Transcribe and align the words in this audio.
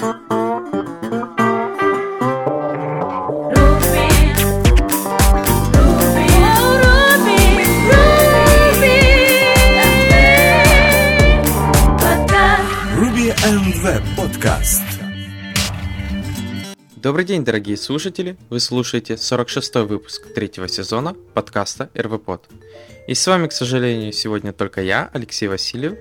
Podcast. 0.00 0.16
Добрый 16.96 17.26
день, 17.26 17.44
дорогие 17.44 17.76
слушатели! 17.76 18.38
Вы 18.48 18.60
слушаете 18.60 19.14
46-й 19.14 19.84
выпуск 19.84 20.32
третьего 20.34 20.68
сезона 20.68 21.14
подкаста 21.34 21.90
РВПод. 21.94 22.48
И 23.06 23.12
с 23.12 23.26
вами, 23.26 23.48
к 23.48 23.52
сожалению, 23.52 24.14
сегодня 24.14 24.54
только 24.54 24.80
я, 24.80 25.10
Алексей 25.12 25.48
Васильев, 25.48 25.98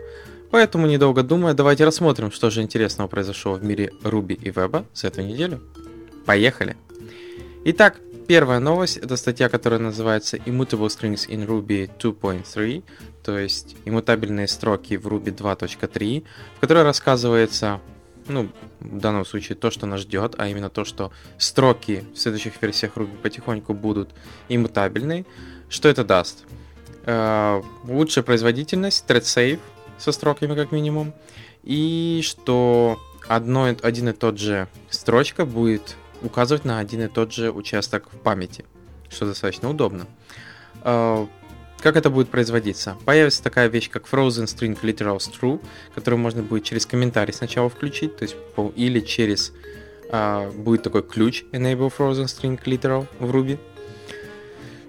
поэтому, 0.52 0.88
недолго 0.88 1.24
думая, 1.24 1.54
давайте 1.54 1.86
рассмотрим, 1.86 2.32
что 2.32 2.50
же 2.50 2.62
интересного 2.62 3.08
произошло 3.08 3.54
в 3.54 3.64
мире 3.64 3.92
Руби 4.04 4.36
и 4.36 4.52
Веба 4.52 4.86
за 4.94 5.08
эту 5.08 5.22
неделю. 5.22 5.62
Поехали! 6.26 6.76
Итак, 7.66 8.00
первая 8.28 8.60
новость– 8.60 8.98
это 9.04 9.18
статья, 9.18 9.50
которая 9.50 9.80
называется 9.80 10.38
Immutable 10.38 10.88
Strings 10.88 11.28
in 11.28 11.46
Ruby 11.46 11.90
2.3, 12.00 12.84
то 13.24 13.38
есть 13.38 13.76
иммутабельные 13.86 14.48
строки 14.48 14.98
в 14.98 15.08
Ruby 15.08 15.36
2.3, 15.36 16.24
в 16.56 16.60
которой 16.60 16.84
рассказывается, 16.84 17.82
ну, 18.28 18.50
в 18.80 19.00
данном 19.00 19.26
случае 19.26 19.56
то, 19.56 19.72
что 19.72 19.88
нас 19.88 20.02
ждет, 20.02 20.36
а 20.38 20.48
именно 20.48 20.70
то, 20.70 20.86
что 20.86 21.12
строки 21.38 22.06
в 22.14 22.20
следующих 22.20 22.62
версиях 22.62 22.94
Ruby 22.96 23.18
потихоньку 23.22 23.74
будут 23.74 24.12
иммутабельны. 24.48 25.26
Что 25.68 25.90
это 25.90 26.04
даст? 26.04 26.46
Э, 27.06 27.62
лучшая 27.86 28.24
производительность, 28.24 29.06
thread 29.08 29.22
safe 29.22 29.60
со 30.00 30.12
строками 30.12 30.56
как 30.56 30.72
минимум, 30.72 31.14
и 31.64 32.22
что 32.24 33.00
одно, 33.28 33.66
один 33.66 34.10
и 34.10 34.14
тот 34.14 34.40
же 34.40 34.68
строчка 34.90 35.46
будет 35.46 35.96
указывать 36.22 36.66
на 36.66 36.80
один 36.80 37.02
и 37.02 37.08
тот 37.08 37.34
же 37.34 37.52
участок 37.52 38.08
в 38.12 38.18
памяти, 38.18 38.66
что 39.10 39.26
достаточно 39.26 39.70
удобно. 39.70 40.08
Э, 40.84 41.28
Как 41.82 41.96
это 41.96 42.10
будет 42.10 42.30
производиться? 42.30 42.98
Появится 43.06 43.42
такая 43.42 43.68
вещь, 43.70 43.90
как 43.90 44.06
Frozen 44.06 44.46
String 44.46 44.78
Literals 44.82 45.30
True, 45.32 45.62
которую 45.96 46.20
можно 46.20 46.44
будет 46.44 46.66
через 46.66 46.86
комментарий 46.86 47.34
сначала 47.34 47.70
включить, 47.70 48.18
то 48.18 48.24
есть 48.24 48.36
или 48.76 49.00
через 49.00 49.54
а, 50.12 50.52
будет 50.52 50.84
такой 50.84 51.04
ключ 51.04 51.44
Enable 51.54 51.92
Frozen 51.96 52.26
String 52.26 52.62
Literal 52.66 53.08
в 53.20 53.34
Ruby. 53.34 53.60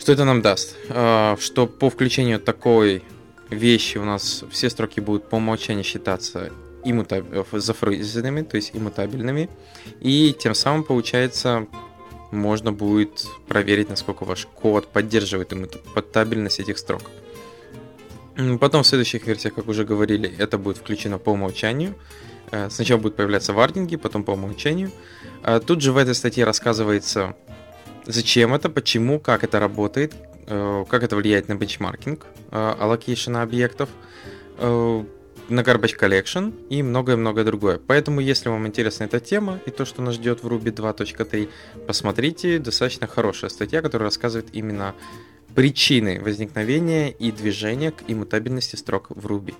Что 0.00 0.12
это 0.12 0.24
нам 0.24 0.42
даст? 0.42 0.76
А, 0.88 1.36
что 1.38 1.68
по 1.68 1.90
включению 1.90 2.40
такой 2.40 3.04
вещи 3.50 3.98
у 3.98 4.04
нас 4.04 4.44
все 4.50 4.70
строки 4.70 5.00
будут 5.00 5.28
по 5.28 5.36
умолчанию 5.36 5.84
считаться 5.84 6.50
иммутаб- 6.84 7.44
э, 7.52 7.58
зафризенными, 7.58 8.42
то 8.42 8.56
есть 8.56 8.70
иммутабельными. 8.74 9.48
И 10.00 10.34
тем 10.38 10.54
самым, 10.54 10.84
получается, 10.84 11.66
можно 12.30 12.72
будет 12.72 13.26
проверить, 13.48 13.90
насколько 13.90 14.24
ваш 14.24 14.46
код 14.46 14.88
поддерживает 14.88 15.52
иммутабельность 15.52 16.60
этих 16.60 16.78
строк. 16.78 17.02
Потом 18.60 18.82
в 18.82 18.86
следующих 18.86 19.26
версиях, 19.26 19.54
как 19.54 19.68
уже 19.68 19.84
говорили, 19.84 20.32
это 20.38 20.56
будет 20.56 20.78
включено 20.78 21.18
по 21.18 21.30
умолчанию. 21.30 21.94
Э, 22.50 22.70
Сначала 22.70 22.98
будут 22.98 23.16
появляться 23.16 23.52
вардинги, 23.52 23.96
потом 23.96 24.24
по 24.24 24.32
умолчанию. 24.32 24.90
А 25.42 25.60
Тут 25.60 25.82
же 25.82 25.92
в 25.92 25.96
этой 25.96 26.14
статье 26.14 26.44
рассказывается, 26.44 27.34
зачем 28.06 28.54
это, 28.54 28.68
почему, 28.68 29.18
как 29.18 29.44
это 29.44 29.58
работает, 29.60 30.14
как 30.88 31.02
это 31.02 31.16
влияет 31.16 31.48
на 31.48 31.54
бенчмаркинг 31.54 32.26
э, 32.50 32.74
allocation 32.78 33.36
а 33.36 33.42
объектов, 33.42 33.88
э, 34.58 35.04
на 35.48 35.60
Garbage 35.60 35.98
Collection 35.98 36.54
и 36.68 36.82
многое-многое 36.82 37.44
другое. 37.44 37.80
Поэтому, 37.84 38.20
если 38.20 38.48
вам 38.48 38.66
интересна 38.66 39.04
эта 39.04 39.20
тема 39.20 39.58
и 39.66 39.70
то, 39.70 39.84
что 39.84 40.00
нас 40.02 40.14
ждет 40.14 40.42
в 40.42 40.48
Ruby 40.48 40.72
2.3, 40.72 41.48
посмотрите, 41.86 42.58
достаточно 42.58 43.06
хорошая 43.06 43.50
статья, 43.50 43.82
которая 43.82 44.06
рассказывает 44.06 44.48
именно 44.52 44.94
причины 45.54 46.20
возникновения 46.20 47.10
и 47.10 47.32
движения 47.32 47.90
к 47.90 48.04
иммутабельности 48.06 48.76
строк 48.76 49.06
в 49.10 49.26
Ruby. 49.26 49.54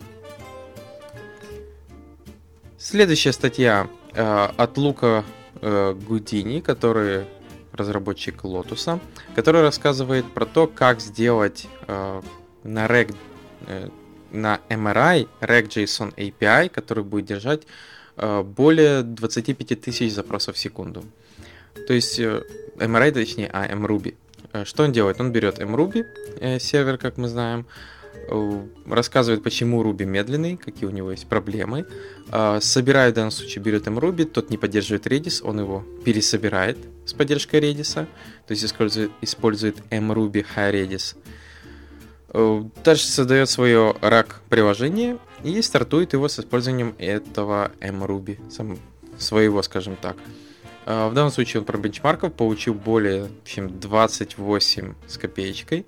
Следующая 2.78 3.32
статья 3.32 3.88
э, 4.14 4.48
от 4.56 4.78
Лука 4.78 5.24
э, 5.60 5.94
Гудини, 5.94 6.60
который 6.60 7.24
разработчик 7.72 8.44
Lotus, 8.44 9.00
который 9.34 9.62
рассказывает 9.62 10.24
про 10.32 10.46
то, 10.46 10.66
как 10.66 11.00
сделать 11.00 11.66
э, 11.86 12.22
на 12.64 12.86
Reg, 12.86 13.14
э, 13.66 13.88
на 14.32 14.60
MRI 14.68 15.28
Reg.json 15.40 16.14
API, 16.14 16.68
который 16.68 17.04
будет 17.04 17.26
держать 17.26 17.62
э, 18.16 18.42
более 18.42 19.02
25 19.02 19.80
тысяч 19.80 20.12
запросов 20.12 20.56
в 20.56 20.58
секунду. 20.58 21.04
То 21.86 21.92
есть 21.92 22.18
э, 22.18 22.42
MRI, 22.76 23.12
точнее, 23.12 23.50
а 23.52 23.66
MRuby. 23.68 24.14
Э, 24.52 24.64
Что 24.64 24.84
он 24.84 24.92
делает? 24.92 25.20
Он 25.20 25.32
берет 25.32 25.58
MRuby 25.58 26.04
э, 26.40 26.58
сервер, 26.58 26.98
как 26.98 27.16
мы 27.16 27.28
знаем, 27.28 27.66
э, 28.28 28.62
рассказывает, 28.86 29.42
почему 29.42 29.82
Ruby 29.82 30.04
медленный, 30.04 30.56
какие 30.56 30.86
у 30.88 30.92
него 30.92 31.10
есть 31.12 31.26
проблемы. 31.26 31.86
Э, 32.32 32.58
Собирает, 32.60 33.12
в 33.12 33.16
данном 33.16 33.30
случае, 33.30 33.62
берет 33.62 33.86
MRuby, 33.86 34.24
тот 34.24 34.50
не 34.50 34.58
поддерживает 34.58 35.06
Redis, 35.06 35.42
он 35.42 35.60
его 35.60 35.84
пересобирает 36.04 36.76
с 37.04 37.12
поддержкой 37.12 37.60
Redis, 37.60 37.94
то 37.94 38.06
есть 38.48 38.64
использует, 38.64 39.10
использует 39.20 39.78
MRuby 39.90 40.46
High 40.56 40.72
Redis. 40.72 41.16
Э, 42.32 42.62
Дальше 42.84 43.06
создает 43.06 43.48
свое 43.48 43.94
рак 44.00 44.40
приложение 44.48 45.18
и 45.42 45.60
стартует 45.62 46.12
его 46.12 46.28
с 46.28 46.38
использованием 46.38 46.94
этого 46.98 47.72
MRuby, 47.80 48.50
сам, 48.50 48.78
своего, 49.18 49.62
скажем 49.62 49.96
так. 49.96 50.16
Э, 50.86 51.08
В 51.08 51.14
данном 51.14 51.32
случае 51.32 51.60
он 51.60 51.66
про 51.66 51.78
бенчмарков 51.78 52.32
получил 52.32 52.74
более 52.74 53.28
чем 53.44 53.80
28 53.80 54.94
с 55.08 55.18
копеечкой, 55.18 55.86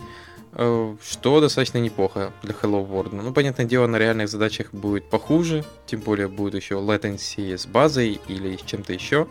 э, 0.53 0.97
что 1.03 1.41
достаточно 1.41 1.78
неплохо 1.78 2.33
для 2.43 2.55
Hello 2.55 2.89
World. 2.89 3.15
Ну, 3.15 3.33
понятное 3.33 3.67
дело, 3.67 3.87
на 3.87 3.97
реальных 3.97 4.28
задачах 4.28 4.72
будет 4.72 5.09
похуже, 5.09 5.65
тем 5.87 6.01
более 6.01 6.28
будет 6.28 6.55
еще 6.55 6.75
latency 6.75 7.56
с 7.56 7.67
базой 7.67 8.21
или 8.27 8.56
с 8.56 8.62
чем-то 8.62 8.93
еще. 8.93 9.28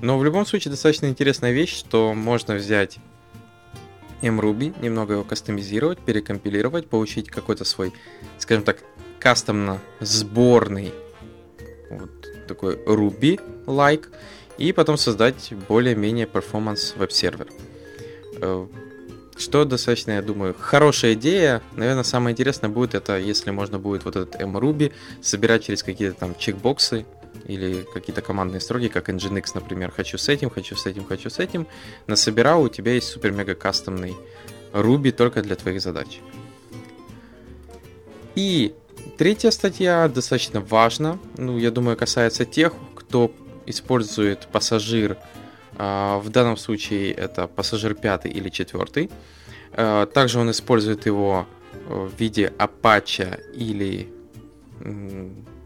Но 0.00 0.18
в 0.18 0.24
любом 0.24 0.46
случае 0.46 0.70
достаточно 0.70 1.06
интересная 1.06 1.52
вещь, 1.52 1.76
что 1.76 2.14
можно 2.14 2.54
взять 2.54 2.98
MRuby, 4.22 4.80
немного 4.80 5.14
его 5.14 5.24
кастомизировать, 5.24 5.98
перекомпилировать, 5.98 6.88
получить 6.88 7.28
какой-то 7.28 7.64
свой, 7.64 7.92
скажем 8.38 8.64
так, 8.64 8.78
кастомно 9.18 9.80
сборный 10.00 10.92
вот 11.90 12.46
такой 12.46 12.76
Ruby-like, 12.76 14.06
и 14.58 14.72
потом 14.72 14.96
создать 14.96 15.52
более-менее 15.68 16.26
performance 16.26 16.94
веб-сервер. 16.96 17.48
Э, 18.40 18.66
Что 19.36 19.64
достаточно, 19.64 20.12
я 20.12 20.22
думаю, 20.22 20.54
хорошая 20.58 21.14
идея. 21.14 21.60
Наверное, 21.74 22.04
самое 22.04 22.32
интересное 22.32 22.70
будет 22.70 22.94
это, 22.94 23.18
если 23.18 23.50
можно 23.50 23.78
будет 23.78 24.04
вот 24.04 24.14
этот 24.14 24.40
MRuby 24.40 24.92
собирать 25.20 25.64
через 25.64 25.82
какие-то 25.82 26.16
там 26.16 26.36
чекбоксы 26.38 27.04
или 27.46 27.86
какие-то 27.92 28.22
командные 28.22 28.60
строки, 28.60 28.88
как 28.88 29.08
Nginx, 29.08 29.52
например. 29.54 29.90
Хочу 29.90 30.18
с 30.18 30.28
этим, 30.28 30.50
хочу 30.50 30.76
с 30.76 30.86
этим, 30.86 31.04
хочу 31.04 31.30
с 31.30 31.38
этим. 31.38 31.66
Насобирал, 32.06 32.62
у 32.62 32.68
тебя 32.68 32.92
есть 32.94 33.08
супер-мега 33.08 33.54
кастомный 33.54 34.16
Ruby 34.72 35.12
только 35.12 35.42
для 35.42 35.56
твоих 35.56 35.80
задач. 35.80 36.20
И 38.34 38.74
третья 39.16 39.50
статья 39.50 40.08
достаточно 40.08 40.60
важна. 40.60 41.18
Ну, 41.36 41.58
я 41.58 41.70
думаю, 41.70 41.96
касается 41.96 42.44
тех, 42.44 42.72
кто 42.96 43.30
использует 43.66 44.48
пассажир. 44.48 45.16
а, 45.76 46.18
В 46.18 46.30
данном 46.30 46.56
случае 46.56 47.12
это 47.12 47.46
пассажир 47.46 47.94
пятый 47.94 48.30
или 48.30 48.48
четвертый. 48.48 49.10
А, 49.72 50.06
Также 50.06 50.38
он 50.40 50.50
использует 50.50 51.06
его 51.06 51.46
э, 51.72 51.94
в 51.94 52.18
виде 52.18 52.52
Apache 52.58 53.52
или 53.52 54.08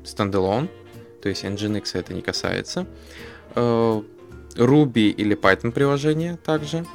Standalone. 0.05 0.69
То 1.29 1.31
есть 1.31 1.45
Nginx 1.45 1.91
это 1.93 2.15
не 2.15 2.23
касается. 2.23 2.87
Э, 3.55 4.03
Ruby 4.55 5.11
или 5.11 5.37
Python 5.37 5.73
приложение 5.73 6.39
также. 6.39 6.87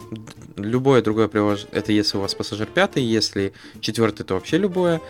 Любое 0.58 1.04
другое 1.04 1.28
приложение, 1.28 1.70
это 1.72 1.92
если 1.92 2.18
у 2.18 2.22
вас 2.22 2.34
пассажир 2.34 2.66
пятый, 2.66 3.04
если 3.04 3.54
четвертый, 3.80 4.24
то 4.24 4.34
вообще 4.34 4.58
любое. 4.58 5.02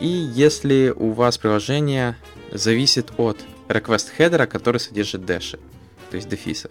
И 0.00 0.08
если 0.08 0.92
у 0.96 1.12
вас 1.12 1.38
приложение 1.38 2.16
зависит 2.50 3.12
от 3.18 3.38
request 3.68 4.08
header, 4.18 4.48
который 4.48 4.80
содержит 4.80 5.24
дэши, 5.24 5.60
то 6.10 6.16
есть 6.16 6.28
дефисы. 6.28 6.68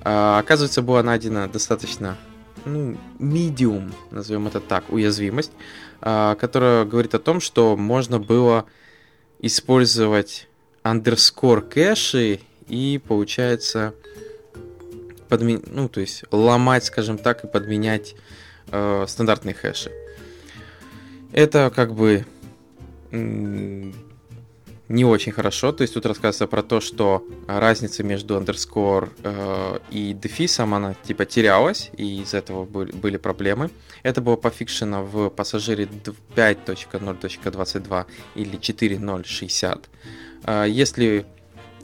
А, 0.00 0.38
оказывается, 0.38 0.80
была 0.80 1.02
найдена 1.02 1.48
достаточно 1.48 2.16
ну, 2.64 2.96
medium, 3.18 3.92
назовем 4.10 4.46
это 4.46 4.60
так, 4.60 4.90
уязвимость, 4.90 5.52
а, 6.00 6.34
которая 6.36 6.86
говорит 6.86 7.14
о 7.14 7.18
том, 7.18 7.42
что 7.42 7.76
можно 7.76 8.18
было 8.18 8.64
использовать 9.38 10.48
underscore 10.84 11.60
кэши 11.60 12.40
и, 12.68 13.00
получается, 13.06 13.94
подми... 15.28 15.60
ну, 15.66 15.88
то 15.88 16.00
есть 16.00 16.24
ломать, 16.30 16.84
скажем 16.84 17.18
так, 17.18 17.44
и 17.44 17.46
подменять 17.46 18.14
э, 18.70 19.04
стандартные 19.08 19.54
хэши. 19.54 19.90
Это 21.32 21.72
как 21.74 21.94
бы 21.94 22.24
не 24.92 25.04
очень 25.04 25.32
хорошо. 25.32 25.72
То 25.72 25.82
есть 25.82 25.94
тут 25.94 26.06
рассказывается 26.06 26.46
про 26.46 26.62
то, 26.62 26.80
что 26.80 27.26
разница 27.46 28.02
между 28.04 28.38
underscore 28.38 29.10
э, 29.22 29.78
и 29.90 30.12
дефисом, 30.12 30.74
она 30.74 30.94
типа 30.94 31.24
терялась, 31.24 31.90
и 31.96 32.20
из 32.22 32.34
этого 32.34 32.64
были 32.64 33.16
проблемы. 33.16 33.70
Это 34.02 34.20
было 34.20 34.36
пофикшено 34.36 35.02
в 35.04 35.30
пассажире 35.30 35.88
5.0.22 36.36 38.06
или 38.34 38.58
4.0.60. 38.58 39.84
Э, 40.44 40.66
если 40.68 41.26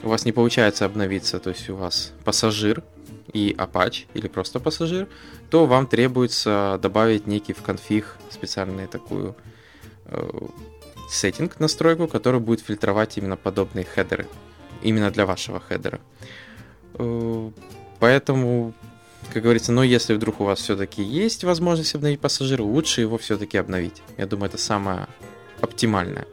у 0.03 0.09
вас 0.09 0.25
не 0.25 0.33
получается 0.33 0.85
обновиться, 0.85 1.39
то 1.39 1.51
есть 1.51 1.69
у 1.71 1.77
вас 1.77 2.13
пассажир 2.25 2.83
и 3.33 3.55
Apache 3.59 4.07
или 4.15 4.29
просто 4.29 4.61
пассажир, 4.61 5.09
то 5.51 5.67
вам 5.67 5.87
требуется 5.87 6.79
добавить 6.83 7.27
некий 7.27 7.53
в 7.53 7.63
конфиг 7.63 8.17
специальную 8.31 8.89
такую 8.89 9.37
э, 10.07 10.31
setting, 11.11 11.59
настройку, 11.61 12.07
который 12.07 12.41
будет 12.41 12.61
фильтровать 12.61 13.19
именно 13.19 13.37
подобные 13.37 13.85
хедеры. 13.85 14.27
Именно 14.83 15.11
для 15.11 15.27
вашего 15.27 15.61
хедера. 15.61 16.01
Э, 16.95 17.51
поэтому, 17.99 18.75
как 19.33 19.43
говорится, 19.43 19.73
но 19.73 19.83
если 19.83 20.15
вдруг 20.15 20.41
у 20.41 20.45
вас 20.45 20.61
все-таки 20.61 21.03
есть 21.03 21.45
возможность 21.45 21.95
обновить 21.95 22.21
пассажира, 22.21 22.63
лучше 22.63 23.01
его 23.01 23.19
все-таки 23.19 23.59
обновить. 23.59 24.03
Я 24.17 24.27
думаю, 24.27 24.49
это 24.49 24.59
самое 24.59 25.09
оптимальное. 25.61 26.27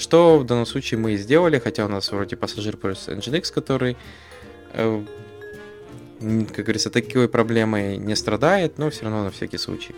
Что 0.00 0.38
в 0.38 0.46
данном 0.46 0.64
случае 0.64 0.98
мы 0.98 1.12
и 1.12 1.18
сделали, 1.18 1.58
хотя 1.58 1.84
у 1.84 1.88
нас 1.88 2.10
вроде 2.10 2.34
пассажир 2.34 2.78
пользуется 2.78 3.12
Nginx, 3.12 3.52
который, 3.52 3.98
э, 4.72 5.04
как 6.18 6.64
говорится, 6.64 6.88
такой 6.88 7.28
проблемой 7.28 7.98
не 7.98 8.16
страдает, 8.16 8.78
но 8.78 8.88
все 8.88 9.04
равно 9.04 9.24
на 9.24 9.30
всякий 9.30 9.58
случай. 9.58 9.94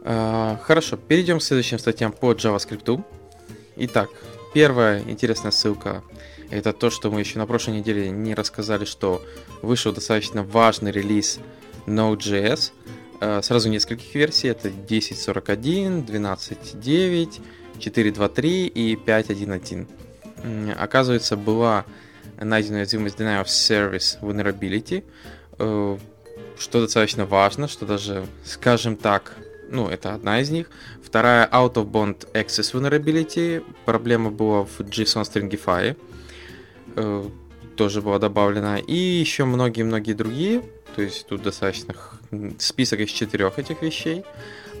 А, 0.00 0.58
хорошо, 0.62 0.96
перейдем 0.96 1.38
к 1.38 1.42
следующим 1.42 1.78
статьям 1.78 2.12
по 2.12 2.32
JavaScript. 2.32 3.04
Итак, 3.76 4.08
первая 4.54 5.02
интересная 5.02 5.50
ссылка 5.50 6.02
это 6.50 6.72
то, 6.72 6.88
что 6.88 7.10
мы 7.10 7.20
еще 7.20 7.38
на 7.38 7.46
прошлой 7.46 7.76
неделе 7.78 8.08
не 8.08 8.34
рассказали, 8.34 8.86
что 8.86 9.22
вышел 9.60 9.92
достаточно 9.92 10.42
важный 10.42 10.92
релиз 10.92 11.40
Node.js. 11.86 12.72
А, 13.26 13.40
сразу 13.40 13.70
нескольких 13.70 14.14
версий. 14.14 14.48
Это 14.48 14.68
10.41, 14.68 16.04
12.9, 16.06 17.40
4.2.3 17.78 18.66
и 18.66 18.96
5.1.1. 18.96 20.74
Оказывается, 20.74 21.36
была 21.38 21.86
найдена 22.38 22.78
уязвимость 22.78 23.18
Denial 23.18 23.44
of 23.44 23.46
Service 23.46 24.20
Vulnerability, 24.20 25.04
э, 25.58 25.98
что 26.58 26.80
достаточно 26.82 27.24
важно, 27.24 27.66
что 27.66 27.86
даже, 27.86 28.26
скажем 28.44 28.96
так, 28.96 29.36
ну, 29.70 29.88
это 29.88 30.12
одна 30.12 30.40
из 30.40 30.50
них. 30.50 30.68
Вторая 31.02 31.48
Out 31.50 31.74
of 31.74 31.90
Bond 31.90 32.30
Access 32.34 32.74
Vulnerability. 32.74 33.64
Проблема 33.86 34.30
была 34.30 34.64
в 34.64 34.80
JSON 34.80 35.22
Stringify. 35.22 35.96
Э, 36.96 37.28
тоже 37.76 38.02
была 38.02 38.18
добавлена. 38.18 38.80
И 38.80 38.94
еще 38.94 39.46
многие-многие 39.46 40.12
другие. 40.12 40.62
То 40.94 41.00
есть 41.00 41.26
тут 41.26 41.42
достаточно 41.42 41.94
список 42.58 43.00
из 43.00 43.10
четырех 43.10 43.58
этих 43.58 43.82
вещей, 43.82 44.24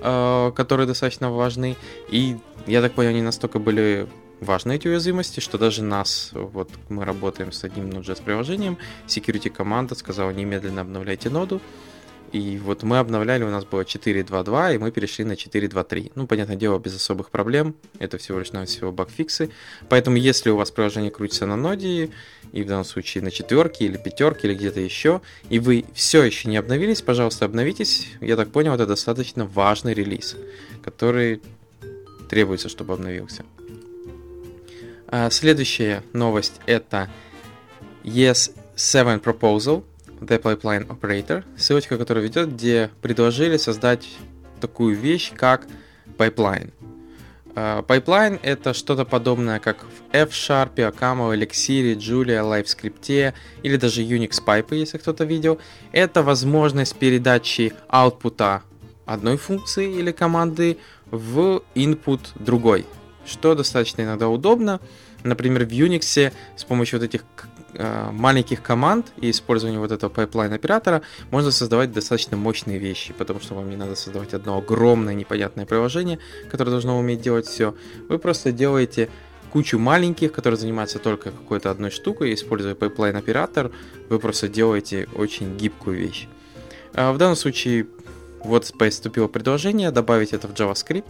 э, 0.02 0.52
которые 0.54 0.86
достаточно 0.86 1.30
важны. 1.30 1.76
И 2.08 2.36
я 2.66 2.80
так 2.82 2.92
понял, 2.92 3.10
они 3.10 3.22
настолько 3.22 3.58
были 3.58 4.06
важны 4.40 4.76
эти 4.76 4.88
уязвимости, 4.88 5.40
что 5.40 5.58
даже 5.58 5.82
нас, 5.82 6.30
вот 6.32 6.70
мы 6.88 7.04
работаем 7.04 7.52
с 7.52 7.64
одним 7.64 7.90
Node.js 7.90 8.22
приложением, 8.22 8.78
security 9.06 9.50
команда 9.50 9.94
сказала 9.94 10.30
немедленно 10.30 10.82
обновляйте 10.82 11.30
ноду, 11.30 11.60
и 12.34 12.58
вот 12.58 12.82
мы 12.82 12.98
обновляли, 12.98 13.44
у 13.44 13.48
нас 13.48 13.64
было 13.64 13.82
4.2.2, 13.82 14.74
и 14.74 14.78
мы 14.78 14.90
перешли 14.90 15.24
на 15.24 15.34
4.2.3. 15.34 16.10
Ну, 16.16 16.26
понятное 16.26 16.56
дело, 16.56 16.80
без 16.80 16.96
особых 16.96 17.30
проблем. 17.30 17.76
Это 18.00 18.18
всего 18.18 18.40
лишь 18.40 18.50
навсего 18.50 18.90
багфиксы. 18.90 19.50
Поэтому, 19.88 20.16
если 20.16 20.50
у 20.50 20.56
вас 20.56 20.72
приложение 20.72 21.12
крутится 21.12 21.46
на 21.46 21.54
ноде, 21.54 22.10
и 22.50 22.62
в 22.64 22.66
данном 22.66 22.84
случае 22.84 23.22
на 23.22 23.30
четверке 23.30 23.84
или 23.84 23.96
пятерке, 23.98 24.48
или 24.48 24.56
где-то 24.56 24.80
еще, 24.80 25.20
и 25.48 25.60
вы 25.60 25.84
все 25.94 26.24
еще 26.24 26.48
не 26.48 26.56
обновились, 26.56 27.02
пожалуйста, 27.02 27.44
обновитесь. 27.44 28.08
Я 28.20 28.34
так 28.34 28.50
понял, 28.50 28.74
это 28.74 28.84
достаточно 28.84 29.46
важный 29.46 29.94
релиз, 29.94 30.36
который 30.82 31.40
требуется, 32.28 32.68
чтобы 32.68 32.94
обновился. 32.94 33.44
А 35.06 35.30
следующая 35.30 36.02
новость 36.12 36.60
это 36.66 37.08
ES7 38.02 39.22
Proposal– 39.22 39.84
The 40.26 40.40
Pipeline 40.40 40.86
Operator, 40.86 41.44
ссылочка, 41.56 41.98
которая 41.98 42.24
ведет, 42.24 42.52
где 42.52 42.90
предложили 43.02 43.56
создать 43.56 44.08
такую 44.60 44.96
вещь, 44.96 45.32
как 45.34 45.66
pipeline. 46.18 46.72
Pipeline 47.54 48.40
это 48.42 48.74
что-то 48.74 49.04
подобное, 49.04 49.60
как 49.60 49.84
в 49.84 50.12
F-Sharp, 50.12 50.74
Akamo, 50.74 51.32
Elixir, 51.36 51.94
Julia, 51.96 52.42
LiveScript 52.42 53.32
или 53.62 53.76
даже 53.76 54.02
Unix 54.02 54.42
Pipe, 54.44 54.74
если 54.74 54.98
кто-то 54.98 55.24
видел. 55.24 55.60
Это 55.92 56.22
возможность 56.24 56.96
передачи 56.96 57.72
output 57.88 58.62
одной 59.06 59.36
функции 59.36 59.98
или 59.98 60.10
команды 60.10 60.78
в 61.10 61.62
input 61.76 62.20
другой, 62.34 62.86
что 63.24 63.54
достаточно 63.54 64.02
иногда 64.02 64.28
удобно. 64.28 64.80
Например, 65.22 65.64
в 65.64 65.68
Unix 65.68 66.32
с 66.56 66.64
помощью 66.64 66.98
вот 66.98 67.04
этих 67.04 67.24
маленьких 67.78 68.62
команд 68.62 69.12
и 69.16 69.30
использования 69.30 69.78
вот 69.78 69.92
этого 69.92 70.10
pipeline 70.10 70.52
оператора 70.52 71.02
можно 71.30 71.50
создавать 71.50 71.92
достаточно 71.92 72.36
мощные 72.36 72.78
вещи, 72.78 73.12
потому 73.12 73.40
что 73.40 73.54
вам 73.54 73.68
не 73.70 73.76
надо 73.76 73.94
создавать 73.94 74.34
одно 74.34 74.58
огромное 74.58 75.14
непонятное 75.14 75.66
приложение, 75.66 76.18
которое 76.50 76.70
должно 76.70 76.98
уметь 76.98 77.20
делать 77.20 77.46
все. 77.46 77.74
Вы 78.08 78.18
просто 78.18 78.52
делаете 78.52 79.08
кучу 79.52 79.78
маленьких, 79.78 80.32
которые 80.32 80.58
занимаются 80.58 80.98
только 80.98 81.30
какой-то 81.30 81.70
одной 81.70 81.90
штукой, 81.90 82.34
используя 82.34 82.74
pipeline 82.74 83.14
оператор, 83.16 83.70
вы 84.08 84.18
просто 84.18 84.48
делаете 84.48 85.08
очень 85.14 85.56
гибкую 85.56 85.96
вещь. 85.96 86.26
А 86.92 87.12
в 87.12 87.18
данном 87.18 87.36
случае 87.36 87.86
вот 88.42 88.72
поступило 88.78 89.26
предложение 89.26 89.90
добавить 89.90 90.32
это 90.32 90.48
в 90.48 90.52
JavaScript. 90.52 91.04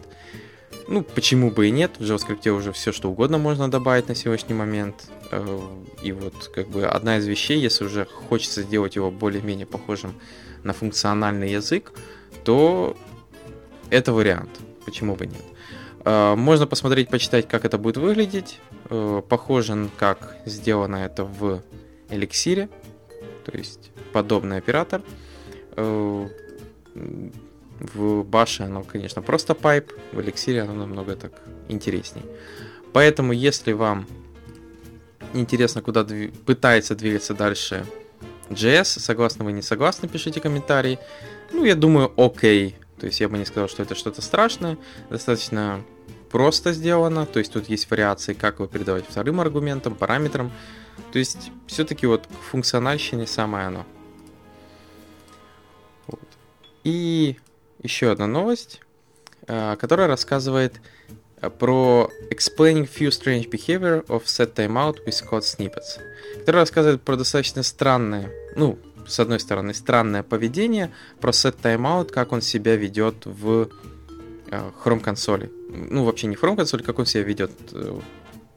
Ну, 0.86 1.02
почему 1.02 1.50
бы 1.50 1.69
и 1.69 1.70
нет, 1.70 1.92
в 1.98 2.02
JavaScript 2.02 2.48
уже 2.50 2.72
все 2.72 2.92
что 2.92 3.10
угодно 3.10 3.38
можно 3.38 3.70
добавить 3.70 4.08
на 4.08 4.14
сегодняшний 4.14 4.54
момент. 4.54 5.10
Э, 5.31 5.58
и 6.02 6.12
вот 6.12 6.50
как 6.54 6.69
бы 6.69 6.84
одна 6.84 7.19
из 7.19 7.26
вещей, 7.26 7.58
если 7.58 7.84
уже 7.84 8.04
хочется 8.04 8.62
сделать 8.62 8.96
его 8.96 9.10
более-менее 9.10 9.66
похожим 9.66 10.14
на 10.62 10.72
функциональный 10.72 11.50
язык, 11.50 11.92
то 12.44 12.96
это 13.90 14.12
вариант. 14.12 14.50
Почему 14.84 15.16
бы 15.16 15.26
нет? 15.26 15.42
Э, 16.04 16.34
можно 16.34 16.66
посмотреть, 16.66 17.08
почитать, 17.08 17.48
как 17.48 17.64
это 17.64 17.78
будет 17.78 17.96
выглядеть. 17.96 18.60
Э, 18.90 19.22
похоже, 19.26 19.88
как 19.98 20.36
сделано 20.44 20.96
это 20.96 21.25
в 21.25 21.62
эликсире. 22.10 22.69
То 23.46 23.56
есть 23.56 23.91
подобный 24.12 24.58
оператор. 24.58 25.03
В 27.81 28.22
баше 28.22 28.64
оно, 28.64 28.82
конечно, 28.82 29.22
просто 29.22 29.54
пайп. 29.54 29.93
В 30.12 30.20
эликсире 30.20 30.62
оно 30.62 30.74
намного 30.74 31.16
так 31.16 31.32
интересней. 31.69 32.22
Поэтому, 32.93 33.32
если 33.32 33.72
вам 33.72 34.06
интересно, 35.32 35.82
куда 35.82 36.04
дв... 36.04 36.32
пытается 36.46 36.94
двигаться 36.94 37.34
дальше 37.34 37.84
JS. 38.50 39.00
Согласны 39.00 39.44
вы, 39.44 39.52
не 39.52 39.62
согласны, 39.62 40.08
пишите 40.08 40.40
комментарии. 40.40 40.98
Ну, 41.52 41.64
я 41.64 41.74
думаю, 41.74 42.12
окей. 42.16 42.76
То 42.98 43.06
есть 43.06 43.20
я 43.20 43.28
бы 43.28 43.36
не 43.38 43.44
сказал, 43.44 43.69
что 43.69 43.82
это 43.82 43.94
что-то 43.94 44.22
страшное. 44.22 44.78
Достаточно 45.10 45.82
просто 46.31 46.72
сделано. 46.72 47.26
То 47.26 47.38
есть 47.40 47.52
тут 47.52 47.69
есть 47.69 47.90
вариации, 47.90 48.34
как 48.34 48.56
его 48.56 48.66
передавать 48.66 49.04
вторым 49.08 49.40
аргументам, 49.40 49.94
параметрам. 49.94 50.52
То 51.12 51.19
есть 51.19 51.50
все-таки 51.66 52.06
вот 52.06 52.28
функциональщине 52.50 53.26
самое 53.26 53.66
оно. 53.66 53.86
Вот. 56.06 56.20
И 56.84 57.36
еще 57.84 58.10
одна 58.10 58.26
новость, 58.26 58.81
э, 59.46 59.76
которая 59.76 60.08
рассказывает 60.08 60.81
Э, 61.44 61.50
про 61.50 62.10
Explaining 62.31 62.88
Few 62.88 63.08
Strange 63.08 63.50
Behavior 63.50 64.05
of 64.06 64.24
Set 64.24 64.55
Timeout 64.55 64.96
with 65.06 65.22
Code 65.29 65.43
Snippets, 65.43 66.00
который 66.41 66.56
рассказывает 66.56 67.03
про 67.03 67.17
достаточно 67.17 67.62
странное, 67.62 68.31
ну, 68.56 68.79
с 69.06 69.20
одной 69.20 69.41
стороны, 69.41 69.74
странное 69.74 70.22
поведение, 70.22 70.91
про 71.20 71.31
Set 71.31 71.56
Timeout, 71.62 72.10
как 72.10 72.32
он 72.32 72.41
себя 72.41 72.76
ведет 72.76 73.26
в 73.26 73.69
э, 74.50 74.70
Chrome 74.84 75.00
консоли. 75.00 75.50
Ну, 75.69 76.05
вообще 76.05 76.26
не 76.26 76.36
в 76.36 76.43
Chrome 76.43 76.56
консоли, 76.56 76.82
как 76.82 76.98
он 76.98 77.06
себя 77.06 77.22
ведет 77.22 77.53
э, 77.72 77.98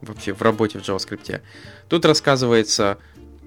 вообще 0.00 0.32
в 0.32 0.42
работе 0.42 0.78
в 0.78 0.82
JavaScript. 0.82 1.40
Тут 1.88 2.04
рассказывается 2.04 2.98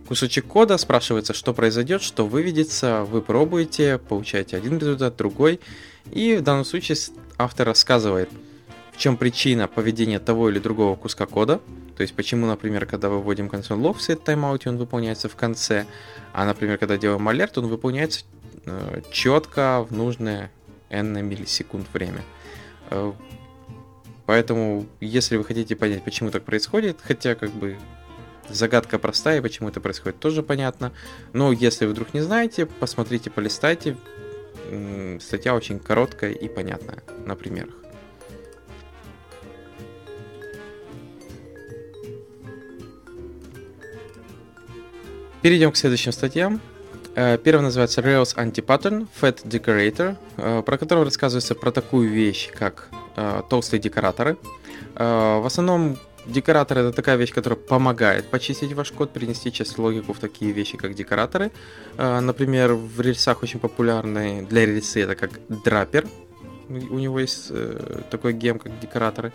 кусочек 0.08 0.46
кода, 0.46 0.78
спрашивается, 0.78 1.34
что 1.34 1.54
произойдет, 1.54 2.02
что 2.02 2.26
выведется, 2.26 3.04
вы 3.04 3.22
пробуете, 3.22 3.98
получаете 3.98 4.58
один 4.58 4.78
результат, 4.78 5.16
другой. 5.16 5.60
И 6.12 6.36
в 6.36 6.42
данном 6.42 6.66
случае 6.66 6.98
автор 7.38 7.68
рассказывает– 7.68 8.30
чем 9.02 9.18
причина 9.18 9.68
поведения 9.68 10.20
того 10.20 10.50
или 10.50 10.60
другого 10.60 10.96
куска 10.96 11.26
кода. 11.26 11.60
То 11.98 12.04
есть 12.04 12.14
почему, 12.14 12.46
например, 12.46 12.86
когда 12.86 13.10
выводим 13.10 13.50
консоль 13.50 13.80
log 13.80 13.96
в 13.96 13.98
set 13.98 14.24
timeout, 14.24 14.68
он 14.68 14.78
выполняется 14.78 15.28
в 15.28 15.36
конце, 15.36 15.88
а, 16.34 16.46
например, 16.46 16.78
когда 16.78 16.98
делаем 16.98 17.28
алерт, 17.28 17.58
он 17.58 17.66
выполняется 17.66 18.22
э, 18.66 19.02
четко 19.12 19.86
в 19.90 19.92
нужное 19.92 20.52
n 20.90 21.26
миллисекунд 21.26 21.88
время. 21.94 22.22
Э, 22.92 23.12
Поэтому, 24.28 24.86
если 25.02 25.36
вы 25.36 25.44
хотите 25.44 25.76
понять, 25.76 26.04
почему 26.04 26.30
так 26.30 26.44
происходит, 26.44 27.00
хотя 27.04 27.36
как 27.36 27.50
бы 27.50 27.78
загадка 28.56 29.00
простая, 29.00 29.42
почему 29.42 29.70
это 29.70 29.82
происходит, 29.82 30.20
тоже 30.20 30.44
понятно. 30.44 30.92
Но 31.34 31.52
если 31.52 31.86
вдруг 31.86 32.14
не 32.14 32.22
знаете, 32.22 32.66
посмотрите, 32.66 33.30
полистайте. 33.30 33.98
Статья 35.20 35.54
очень 35.54 35.80
короткая 35.80 36.32
и 36.32 36.48
понятная 36.48 37.04
на 37.26 37.36
примерах. 37.36 37.74
Перейдем 45.42 45.72
к 45.72 45.76
следующим 45.76 46.12
статьям. 46.12 46.62
Э, 47.16 47.38
первая 47.38 47.64
называется 47.64 48.02
Rails 48.02 48.36
Anti-Pattern 48.36 49.08
Fat 49.20 49.44
Decorator, 49.44 50.16
э, 50.38 50.62
про 50.64 50.78
которую 50.78 51.06
рассказывается 51.06 51.56
про 51.56 51.72
такую 51.72 52.10
вещь, 52.10 52.50
как 52.52 52.90
э, 53.16 53.42
толстые 53.50 53.80
декораторы. 53.80 54.38
В 54.94 55.46
основном 55.46 55.98
декоратор 56.26 56.80
это 56.80 56.92
такая 56.92 57.16
вещь, 57.18 57.34
которая 57.34 57.60
помогает 57.60 58.30
почистить 58.30 58.74
ваш 58.74 58.92
код, 58.92 59.12
принести 59.12 59.52
часть 59.52 59.78
логику 59.78 60.14
в 60.14 60.20
такие 60.20 60.52
вещи, 60.52 60.78
как 60.78 60.94
декораторы. 60.94 61.52
Например, 61.98 62.74
в 62.74 63.02
рельсах 63.02 63.44
очень 63.44 63.60
популярный 63.60 64.42
для 64.42 64.66
рельсы 64.66 65.02
это 65.02 65.16
как 65.16 65.32
драпер. 65.64 66.08
У 66.70 67.00
него 67.00 67.20
есть 67.20 67.52
такой 68.10 68.34
гем, 68.34 68.60
как 68.60 68.80
декораторы. 68.80 69.34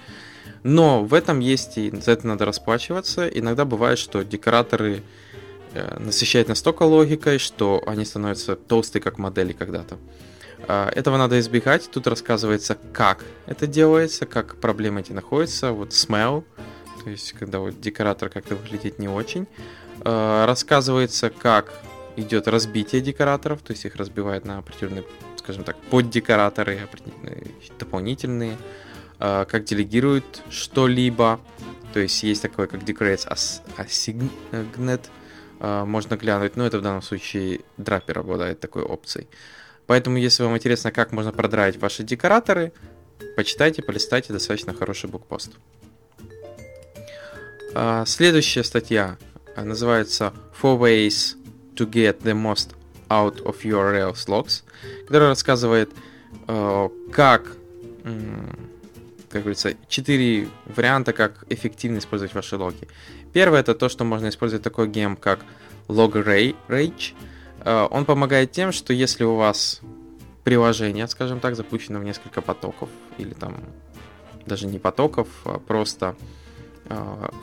Но 0.63 1.05
в 1.05 1.15
этом 1.15 1.41
есть 1.41 1.79
и 1.79 1.91
за 1.91 2.13
это 2.13 2.27
надо 2.27 2.45
расплачиваться. 2.45 3.29
Иногда 3.29 3.65
бывает, 3.65 3.99
что 3.99 4.23
декораторы 4.25 5.03
Э, 5.77 5.99
насыщает 5.99 6.49
настолько 6.49 6.85
логикой, 6.85 7.39
что 7.39 7.83
они 7.87 8.07
становятся 8.07 8.57
толстые, 8.57 9.03
как 9.03 9.19
модели 9.19 9.53
когда-то. 9.53 9.99
А, 10.69 10.89
этого 10.89 11.19
надо 11.19 11.39
избегать. 11.39 11.91
Тут 11.91 12.07
рассказывается, 12.07 12.79
как 12.93 13.25
это 13.45 13.67
делается, 13.67 14.25
как 14.25 14.57
проблемы 14.57 15.01
эти 15.01 15.13
находятся. 15.13 15.73
Вот 15.73 15.91
smell, 15.91 16.45
то 17.07 17.11
есть 17.11 17.35
когда 17.35 17.61
вот 17.61 17.81
декоратор 17.81 18.29
как-то 18.29 18.57
выглядит 18.57 18.99
не 18.99 19.07
очень. 19.07 19.47
А, 20.01 20.45
рассказывается, 20.45 21.31
как 21.31 21.73
идет 22.17 22.49
разбитие 22.49 23.01
декораторов, 23.01 23.63
то 23.63 23.71
есть 23.71 23.85
их 23.85 23.95
разбивают 23.95 24.45
на 24.45 24.59
определенные, 24.59 25.05
скажем 25.37 25.63
так, 25.63 25.77
поддекораторы, 25.83 26.81
дополнительные, 27.79 28.57
а, 29.21 29.45
как 29.45 29.63
делегируют 29.63 30.43
что-либо, 30.51 31.39
то 31.93 32.01
есть 32.01 32.25
есть 32.25 32.43
такое, 32.43 32.67
как 32.67 32.83
decorates 32.83 33.29
assigned, 33.79 35.01
а, 35.61 35.85
можно 35.85 36.17
глянуть, 36.17 36.57
но 36.57 36.67
это 36.67 36.81
в 36.81 36.83
данном 36.83 37.03
случае 37.03 37.61
драпер 37.77 38.19
обладает 38.19 38.59
такой 38.59 38.83
опцией. 38.83 39.29
Поэтому, 39.87 40.17
если 40.17 40.43
вам 40.43 40.57
интересно, 40.57 40.91
как 40.91 41.13
можно 41.13 41.31
продраить 41.31 41.77
ваши 41.77 42.03
декораторы, 42.03 42.73
почитайте, 43.37 43.81
полистайте, 43.81 44.33
достаточно 44.33 44.75
хороший 44.75 45.09
букпост. 45.09 45.53
А, 47.79 48.07
следующая 48.07 48.65
статья 48.65 49.19
а, 49.55 49.63
называется 49.63 50.33
Four 50.59 50.79
Ways 50.79 51.37
to 51.75 51.87
Get 51.87 52.23
the 52.23 52.33
Most 52.33 52.75
Out 53.11 53.45
of 53.45 53.65
Your 53.65 53.93
Rails 53.93 54.27
Logs, 54.29 54.63
которая 55.05 55.29
рассказывает, 55.29 55.91
как, 56.47 57.53
как 58.03 59.43
говорится, 59.43 59.75
четыре 59.89 60.49
варианта, 60.65 61.13
как 61.13 61.45
эффективно 61.51 61.99
использовать 61.99 62.33
ваши 62.33 62.57
логи. 62.57 62.89
Первое 63.35 63.61
это 63.61 63.75
то, 63.75 63.91
что 63.91 64.05
можно 64.05 64.31
использовать 64.31 64.65
такой 64.65 64.89
гем, 64.89 65.15
как 65.15 65.41
Log 65.89 66.15
Rage. 66.69 67.13
Он 67.91 68.07
помогает 68.07 68.53
тем, 68.53 68.73
что 68.73 68.95
если 68.95 69.25
у 69.25 69.35
вас 69.37 69.83
приложение, 70.45 71.07
скажем 71.09 71.41
так, 71.41 71.55
запущено 71.57 71.99
в 71.99 72.05
несколько 72.05 72.41
потоков, 72.41 72.89
или 73.19 73.35
там 73.35 73.63
даже 74.47 74.67
не 74.67 74.79
потоков, 74.79 75.29
а 75.45 75.59
просто 75.59 76.17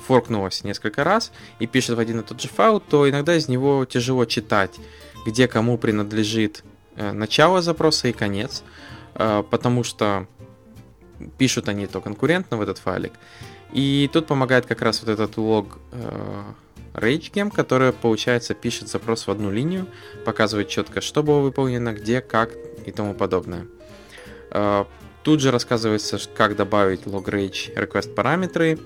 форкнулось 0.05 0.63
несколько 0.63 1.03
раз 1.03 1.31
и 1.59 1.67
пишет 1.67 1.97
в 1.97 1.99
один 1.99 2.19
и 2.19 2.23
тот 2.23 2.41
же 2.41 2.47
файл, 2.47 2.79
то 2.79 3.09
иногда 3.09 3.35
из 3.35 3.47
него 3.47 3.85
тяжело 3.85 4.25
читать, 4.25 4.71
где 5.25 5.47
кому 5.47 5.77
принадлежит 5.77 6.63
э, 6.95 7.11
начало 7.11 7.61
запроса 7.61 8.07
и 8.07 8.13
конец, 8.13 8.63
потому 9.13 9.83
что 9.83 10.27
пишут 11.37 11.69
они 11.69 11.87
то 11.87 12.01
конкурентно 12.01 12.57
в 12.57 12.61
этот 12.61 12.79
файлик, 12.79 13.13
и 13.73 14.09
тут 14.13 14.27
помогает 14.27 14.67
как 14.67 14.81
раз 14.81 15.01
вот 15.01 15.09
этот 15.09 15.37
лог 15.37 15.79
э, 15.91 16.43
RageGem, 16.93 17.49
который, 17.49 17.91
получается, 17.91 18.53
пишет 18.53 18.87
запрос 18.87 19.25
в 19.25 19.31
одну 19.31 19.49
линию, 19.49 19.87
показывает 20.25 20.69
четко, 20.69 21.01
что 21.01 21.23
было 21.23 21.39
выполнено, 21.39 21.91
где, 21.93 22.21
как 22.21 22.51
и 22.85 22.91
тому 22.91 23.15
подобное. 23.15 23.65
Э, 24.51 24.85
тут 25.23 25.41
же 25.41 25.49
рассказывается, 25.49 26.19
как 26.35 26.55
добавить 26.55 27.01
log 27.01 27.25
rage 27.25 27.73
request 27.75 28.13
параметры, 28.13 28.73
э, 28.73 28.77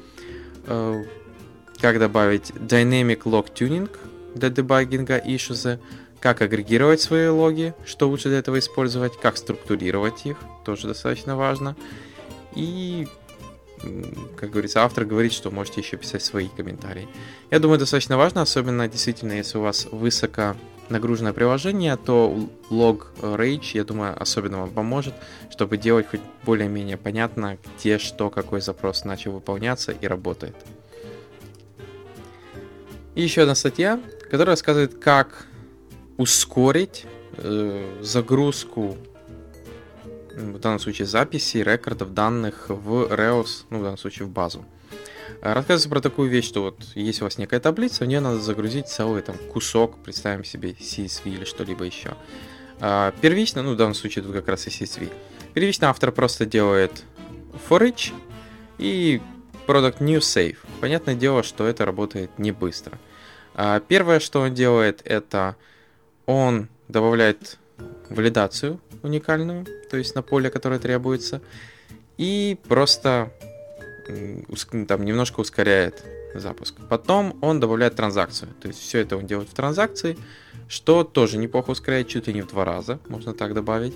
как 0.68 2.00
добавить 2.00 2.52
dynamic 2.52 3.24
log 3.24 3.48
tuning 3.54 3.90
для 4.36 4.50
дебагинга 4.50 5.18
issues, 5.18 5.80
как 6.20 6.42
агрегировать 6.42 7.02
свои 7.02 7.28
логи, 7.28 7.74
что 7.86 8.08
лучше 8.10 8.30
для 8.30 8.40
этого 8.40 8.60
использовать, 8.60 9.20
как 9.20 9.38
структурировать 9.38 10.26
их, 10.26 10.38
тоже 10.66 10.88
достаточно 10.88 11.36
важно. 11.36 11.76
И 12.56 13.08
как 14.36 14.50
говорится, 14.50 14.84
автор 14.84 15.06
говорит, 15.06 15.34
что 15.34 15.52
можете 15.52 15.82
еще 15.82 15.98
писать 15.98 16.24
свои 16.24 16.48
комментарии. 16.48 17.08
Я 17.52 17.60
думаю, 17.60 17.80
достаточно 17.80 18.18
важно, 18.18 18.42
особенно 18.42 18.88
действительно, 18.88 19.34
если 19.34 19.58
у 19.58 19.62
вас 19.62 19.88
высоко 19.92 20.56
нагруженное 20.90 21.34
приложение, 21.34 21.98
то 21.98 22.50
лог 22.70 23.12
Rage, 23.22 23.72
я 23.74 23.84
думаю, 23.84 24.20
особенно 24.22 24.60
вам 24.60 24.72
поможет, 24.72 25.14
чтобы 25.52 25.78
делать 25.78 26.08
хоть 26.10 26.22
более-менее 26.44 26.98
понятно, 26.98 27.58
где 27.78 27.98
что, 27.98 28.30
какой 28.30 28.62
запрос 28.62 29.04
начал 29.04 29.34
выполняться 29.34 29.92
и 29.92 30.08
работает. 30.08 30.56
И 33.16 33.22
еще 33.22 33.42
одна 33.42 33.56
статья, 33.56 34.00
которая 34.24 34.54
рассказывает, 34.54 34.96
как 34.96 35.48
ускорить 36.18 37.06
э, 37.38 38.00
загрузку 38.02 38.98
в 40.38 40.60
данном 40.60 40.80
случае 40.80 41.08
записи, 41.08 41.58
рекордов 41.58 42.14
данных 42.14 42.66
в 42.70 43.12
Reos, 43.12 43.66
ну 43.70 43.80
в 43.80 43.84
данном 43.84 43.98
случае 43.98 44.28
в 44.28 44.30
базу. 44.30 44.64
А, 45.42 45.54
рассказывается 45.54 45.90
про 45.90 46.00
такую 46.00 46.30
вещь, 46.30 46.48
что 46.48 46.62
вот 46.62 46.80
есть 46.96 47.22
у 47.22 47.26
вас 47.26 47.38
некая 47.38 47.60
таблица, 47.60 48.04
в 48.04 48.08
нее 48.08 48.20
надо 48.20 48.40
загрузить 48.40 48.88
целый 48.88 49.22
там 49.22 49.36
кусок, 49.52 49.98
представим 50.04 50.44
себе 50.44 50.72
CSV 50.72 51.22
или 51.26 51.44
что-либо 51.44 51.84
еще. 51.84 52.16
А, 52.80 53.14
первично, 53.22 53.64
ну 53.64 53.74
в 53.74 53.76
данном 53.76 53.96
случае 53.96 54.24
тут 54.24 54.34
как 54.34 54.48
раз 54.48 54.68
и 54.68 54.70
CSV. 54.70 55.12
Первично 55.54 55.90
автор 55.90 56.12
просто 56.12 56.46
делает 56.46 57.04
for 57.68 57.82
each 57.82 58.14
и 58.78 59.22
product 59.66 59.98
new 60.00 60.20
save. 60.20 60.58
Понятное 60.80 61.16
дело, 61.16 61.42
что 61.42 61.66
это 61.66 61.84
работает 61.84 62.38
не 62.38 62.52
быстро. 62.52 63.00
А, 63.56 63.80
первое, 63.80 64.20
что 64.20 64.42
он 64.42 64.54
делает, 64.54 65.02
это 65.04 65.56
он 66.28 66.70
добавляет 66.88 67.58
валидацию 68.10 68.80
уникальную, 69.04 69.66
то 69.90 69.98
есть 69.98 70.16
на 70.16 70.22
поле, 70.22 70.50
которое 70.50 70.80
требуется, 70.80 71.42
и 72.18 72.58
просто 72.68 73.32
там 74.88 75.06
немножко 75.06 75.42
ускоряет 75.42 76.04
запуск. 76.34 76.76
Потом 76.90 77.38
он 77.42 77.60
добавляет 77.60 77.96
транзакцию, 77.96 78.54
то 78.62 78.68
есть 78.68 78.80
все 78.80 79.00
это 79.00 79.18
он 79.18 79.28
делает 79.28 79.50
в 79.50 79.54
транзакции, 79.54 80.18
что 80.68 81.04
тоже 81.04 81.38
неплохо 81.38 81.72
ускоряет, 81.72 82.08
чуть 82.08 82.28
ли 82.28 82.34
не 82.34 82.42
в 82.42 82.48
два 82.48 82.66
раза, 82.66 83.00
можно 83.08 83.34
так 83.34 83.54
добавить. 83.54 83.96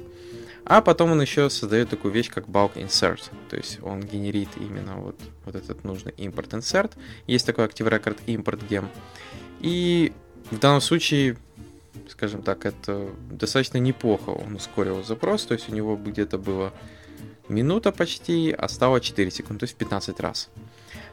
А 0.64 0.82
потом 0.82 1.12
он 1.12 1.22
еще 1.22 1.50
создает 1.50 1.90
такую 1.90 2.14
вещь, 2.14 2.30
как 2.30 2.46
bulk 2.46 2.74
insert, 2.76 3.32
то 3.50 3.58
есть 3.58 3.80
он 3.82 4.02
генерит 4.02 4.50
именно 4.58 4.96
вот, 4.96 5.16
вот 5.46 5.56
этот 5.56 5.84
нужный 5.84 6.12
import 6.18 6.50
insert. 6.50 6.92
Есть 7.26 7.48
такой 7.48 7.66
Active 7.66 7.90
Record 7.90 8.20
import 8.28 8.62
gem. 8.70 8.86
И 9.60 10.14
в 10.52 10.60
данном 10.60 10.82
случае 10.82 11.38
скажем 12.12 12.44
так, 12.44 12.66
это 12.66 13.10
достаточно 13.30 13.78
неплохо 13.78 14.30
он 14.30 14.56
ускорил 14.56 15.04
запрос, 15.04 15.46
то 15.46 15.54
есть 15.54 15.70
у 15.70 15.74
него 15.74 15.96
где-то 15.96 16.38
было 16.38 16.74
минута 17.48 17.92
почти, 17.92 18.54
а 18.58 18.68
стало 18.68 19.00
4 19.00 19.32
секунды, 19.32 19.62
то 19.62 19.64
есть 19.64 19.76
в 19.76 19.78
15 19.78 20.20
раз. 20.20 20.50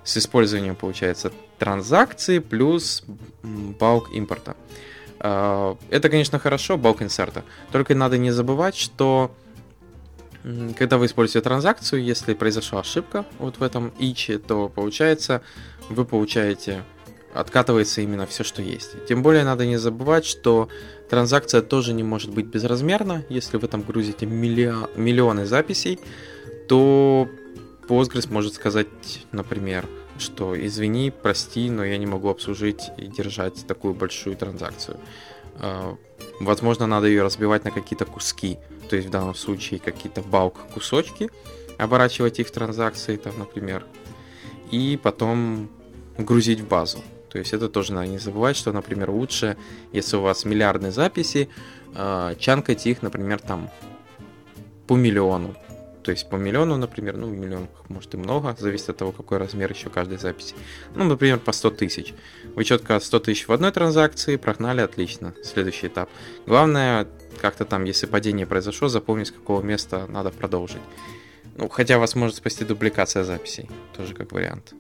С 0.05 0.17
использованием, 0.17 0.77
получается, 0.77 1.33
транзакции 1.59 2.39
плюс 2.39 3.05
балк 3.43 4.11
импорта. 4.13 4.57
А, 5.21 5.77
это, 5.91 6.09
конечно, 6.09 6.39
хорошо, 6.39 6.77
балк 6.77 7.03
инсерта. 7.03 7.45
Только 7.73 7.95
надо 7.95 8.19
не 8.19 8.31
забывать, 8.31 8.77
что 8.77 9.35
когда 10.77 10.99
вы 10.99 11.07
используете 11.07 11.43
транзакцию, 11.43 12.03
если 12.03 12.35
произошла 12.35 12.81
ошибка 12.81 13.25
вот 13.39 13.59
в 13.59 13.63
этом 13.63 13.93
иче, 13.99 14.39
то 14.39 14.69
получается 14.69 15.43
вы 15.91 16.05
получаете 16.05 16.85
откатывается 17.35 18.01
именно 18.01 18.27
все, 18.27 18.45
что 18.45 18.63
есть. 18.63 19.07
Тем 19.07 19.23
более 19.23 19.45
надо 19.45 19.67
не 19.67 19.77
забывать, 19.77 20.25
что 20.25 20.69
транзакция 21.09 21.63
тоже 21.63 21.93
не 21.93 22.03
может 22.03 22.31
быть 22.31 22.47
безразмерна. 22.47 23.25
Если 23.29 23.57
вы 23.57 23.69
там 23.69 23.83
грузите 23.83 24.27
миллион, 24.27 24.89
миллионы 24.97 25.47
записей, 25.47 25.99
то 26.69 27.29
Postgres 27.89 28.31
может 28.31 28.55
сказать, 28.55 28.89
например, 29.33 29.87
что 30.19 30.55
извини, 30.59 31.11
прости, 31.11 31.71
но 31.71 31.85
я 31.85 31.97
не 31.97 32.07
могу 32.07 32.29
обслужить 32.29 32.91
и 32.97 33.07
держать 33.07 33.67
такую 33.67 33.95
большую 33.95 34.37
транзакцию. 34.37 34.99
А, 35.57 35.97
возможно, 36.41 36.87
надо 36.87 37.07
ее 37.07 37.23
разбивать 37.23 37.65
на 37.65 37.71
какие-то 37.71 38.05
куски, 38.05 38.59
то 38.91 38.97
есть 38.97 39.09
в 39.09 39.11
данном 39.11 39.35
случае 39.35 39.81
какие-то 39.81 40.23
балк 40.23 40.57
кусочки, 40.75 41.31
оборачивать 41.79 42.41
их 42.41 42.49
в 42.49 42.51
транзакции, 42.51 43.17
там, 43.17 43.39
например, 43.39 43.87
и 44.71 44.99
потом 45.03 45.71
грузить 46.19 46.61
в 46.61 46.69
базу. 46.69 46.99
То 47.31 47.39
есть 47.39 47.53
это 47.53 47.69
тоже 47.69 47.93
надо 47.93 48.09
не 48.09 48.19
забывать, 48.19 48.57
что, 48.57 48.73
например, 48.73 49.11
лучше, 49.11 49.57
если 49.93 50.17
у 50.17 50.21
вас 50.21 50.45
миллиардные 50.45 50.93
записи, 50.93 51.49
э, 51.95 52.35
чанкать 52.39 52.87
их, 52.87 53.03
например, 53.03 53.41
там 53.41 53.71
по 54.87 54.97
миллиону. 54.97 55.55
То 56.03 56.13
есть 56.13 56.31
по 56.31 56.37
миллиону, 56.37 56.79
например, 56.79 57.19
ну, 57.19 57.27
миллион, 57.27 57.69
может 57.89 58.15
и 58.15 58.17
много, 58.17 58.57
зависит 58.59 58.89
от 58.89 58.97
того, 58.97 59.13
какой 59.13 59.37
размер 59.37 59.71
еще 59.71 59.91
каждой 59.91 60.17
записи. 60.17 60.55
Ну, 60.95 61.05
например, 61.05 61.39
по 61.39 61.53
100 61.53 61.71
тысяч. 61.73 62.15
Вы 62.55 62.65
четко 62.65 62.99
100 62.99 63.21
тысяч 63.21 63.47
в 63.47 63.53
одной 63.53 63.73
транзакции 63.73 64.37
прогнали, 64.37 64.81
отлично. 64.81 65.35
Следующий 65.45 65.89
этап. 65.89 66.09
Главное, 66.47 67.07
как-то 67.43 67.67
там, 67.67 67.85
если 67.85 68.07
падение 68.07 68.47
произошло, 68.47 68.89
запомнить, 68.89 69.29
с 69.29 69.33
какого 69.33 69.61
места 69.61 70.07
надо 70.09 70.31
продолжить. 70.31 70.81
Ну, 71.59 71.69
хотя 71.69 71.99
вас 71.99 72.15
может 72.15 72.37
спасти 72.37 72.65
дубликация 72.65 73.25
записей, 73.25 73.69
тоже 73.95 74.15
как 74.15 74.33
вариант. 74.33 74.73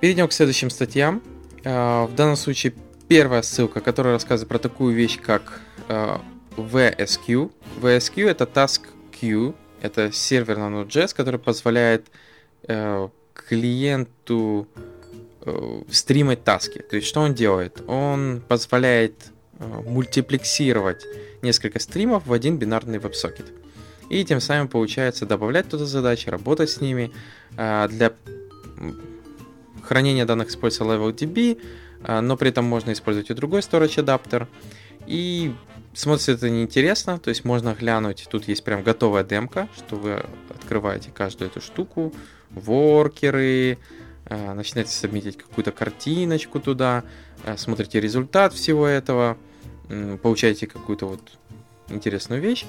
Перейдем 0.00 0.28
к 0.28 0.32
следующим 0.32 0.70
статьям. 0.70 1.22
А, 1.64 2.06
в 2.06 2.14
данном 2.14 2.36
случае 2.36 2.72
первая 3.06 3.42
ссылка, 3.42 3.80
которая 3.80 4.14
рассказывает 4.14 4.48
про 4.48 4.58
такую 4.58 4.94
вещь, 4.94 5.20
как 5.20 5.60
э, 5.88 6.16
VSQ. 6.56 7.50
VSQ 7.82 8.28
это 8.30 8.44
Task 8.44 8.82
Queue, 9.20 9.54
это 9.82 10.10
сервер 10.10 10.56
на 10.56 10.74
Node.js, 10.74 11.14
который 11.14 11.38
позволяет 11.38 12.06
э, 12.66 13.08
клиенту 13.34 14.68
э, 15.42 15.82
стримать 15.90 16.44
таски. 16.44 16.78
То 16.78 16.96
есть 16.96 17.08
что 17.08 17.20
он 17.20 17.34
делает? 17.34 17.82
Он 17.86 18.42
позволяет 18.48 19.32
э, 19.58 19.64
мультиплексировать 19.66 21.04
несколько 21.42 21.78
стримов 21.78 22.26
в 22.26 22.32
один 22.32 22.56
бинарный 22.56 22.98
веб-сокет. 22.98 23.52
И 24.08 24.24
тем 24.24 24.40
самым 24.40 24.68
получается 24.68 25.26
добавлять 25.26 25.68
туда 25.68 25.84
задачи, 25.84 26.30
работать 26.30 26.70
с 26.70 26.80
ними. 26.80 27.12
Э, 27.58 27.86
для 27.88 28.12
хранения 29.90 30.24
данных 30.24 30.50
используется 30.50 30.84
LevelDB, 30.84 31.60
а, 32.04 32.20
но 32.20 32.36
при 32.36 32.50
этом 32.50 32.64
можно 32.64 32.92
использовать 32.92 33.28
и 33.30 33.34
другой 33.34 33.58
storage 33.58 33.98
адаптер. 33.98 34.46
И 35.08 35.52
смотрится 35.94 36.30
это 36.30 36.48
неинтересно, 36.48 37.18
то 37.18 37.30
есть 37.30 37.44
можно 37.44 37.74
глянуть, 37.74 38.28
тут 38.30 38.46
есть 38.46 38.62
прям 38.62 38.84
готовая 38.84 39.24
демка, 39.24 39.68
что 39.76 39.96
вы 39.96 40.24
открываете 40.48 41.10
каждую 41.10 41.50
эту 41.50 41.60
штуку, 41.60 42.14
воркеры, 42.50 43.78
а, 44.26 44.54
начинаете 44.54 44.92
сабмитить 44.92 45.36
какую-то 45.36 45.72
картиночку 45.72 46.60
туда, 46.60 47.02
а, 47.44 47.56
смотрите 47.56 48.00
результат 48.00 48.52
всего 48.54 48.86
этого, 48.86 49.36
получаете 50.22 50.68
какую-то 50.68 51.06
вот 51.06 51.20
интересную 51.88 52.40
вещь, 52.40 52.64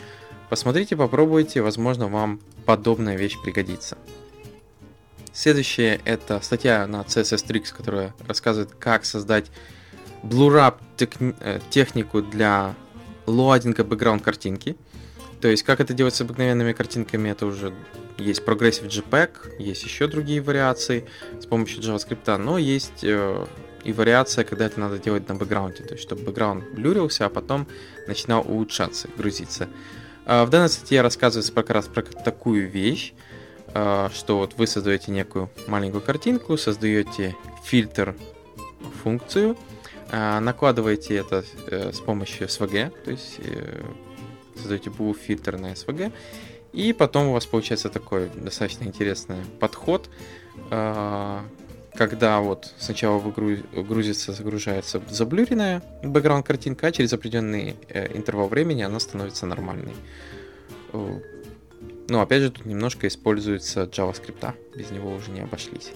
посмотрите, 0.49 0.95
попробуйте, 0.95 1.61
возможно, 1.61 2.07
вам 2.07 2.39
подобная 2.65 3.15
вещь 3.15 3.37
пригодится. 3.43 3.95
Следующее 5.33 6.01
это 6.03 6.39
статья 6.41 6.85
на 6.88 7.01
CSS 7.01 7.45
Tricks, 7.45 7.73
которая 7.75 8.13
рассказывает, 8.27 8.71
как 8.77 9.05
создать 9.05 9.45
blur 10.23 10.75
э, 11.00 11.59
технику 11.69 12.21
для 12.21 12.75
лоадинга 13.25 13.83
бэкграунд 13.83 14.21
картинки. 14.21 14.75
То 15.39 15.47
есть, 15.47 15.63
как 15.63 15.79
это 15.79 15.93
делать 15.93 16.13
с 16.13 16.21
обыкновенными 16.21 16.73
картинками, 16.73 17.29
это 17.29 17.45
уже 17.47 17.73
есть 18.17 18.43
Progressive 18.43 18.88
JPEG, 18.88 19.57
есть 19.57 19.83
еще 19.83 20.07
другие 20.07 20.41
вариации 20.41 21.07
с 21.39 21.45
помощью 21.45 21.81
JavaScript, 21.81 22.38
но 22.38 22.57
есть 22.57 23.03
э, 23.03 23.45
и 23.83 23.93
вариация, 23.93 24.43
когда 24.43 24.65
это 24.65 24.79
надо 24.79 25.00
делать 25.00 25.27
на 25.27 25.35
бэкграунде, 25.35 25.83
то 25.83 25.93
есть, 25.93 26.03
чтобы 26.03 26.23
бэкграунд 26.23 26.71
блюрился, 26.73 27.25
а 27.25 27.29
потом 27.29 27.67
начинал 28.07 28.41
улучшаться, 28.47 29.07
грузиться. 29.17 29.67
Э, 30.25 30.43
в 30.43 30.50
данной 30.50 30.69
статье 30.69 31.01
рассказывается 31.01 31.51
как 31.53 31.69
раз 31.71 31.88
про 31.88 32.03
такую 32.03 32.69
вещь, 32.69 33.13
что 33.73 34.37
вот 34.37 34.55
вы 34.57 34.67
создаете 34.67 35.11
некую 35.11 35.49
маленькую 35.67 36.01
картинку, 36.01 36.57
создаете 36.57 37.35
фильтр 37.63 38.15
функцию, 39.03 39.57
а, 40.11 40.41
накладываете 40.41 41.15
это 41.15 41.46
э, 41.67 41.93
с 41.93 42.00
помощью 42.01 42.48
SVG, 42.48 42.91
то 43.05 43.11
есть 43.11 43.35
э, 43.39 43.81
создаете 44.57 44.89
BU 44.89 45.17
фильтр 45.17 45.57
на 45.57 45.72
SVG, 45.72 46.11
и 46.74 46.91
потом 46.91 47.27
у 47.27 47.33
вас 47.33 47.46
получается 47.46 47.89
такой 47.89 48.29
достаточно 48.35 48.83
интересный 48.83 49.37
подход, 49.61 50.09
а, 50.69 51.46
когда 51.93 52.41
вот 52.41 52.74
сначала 52.77 53.22
грузится, 53.22 54.33
загружается 54.33 55.01
заблюренная 55.09 55.81
бэкграунд 56.03 56.46
картинка, 56.46 56.87
а 56.87 56.91
через 56.91 57.13
определенный 57.13 57.77
э, 57.87 58.15
интервал 58.15 58.50
времени 58.50 58.81
она 58.81 59.00
становится 59.00 59.46
нормальной. 59.46 59.93
Но 62.07 62.18
ну, 62.18 62.22
опять 62.22 62.42
же 62.42 62.51
тут 62.51 62.66
немножко 62.66 63.07
используется 63.07 63.83
JavaScript, 63.83 64.53
без 64.75 64.92
него 64.92 65.14
уже 65.14 65.31
не 65.31 65.42
обошлись. 65.42 65.92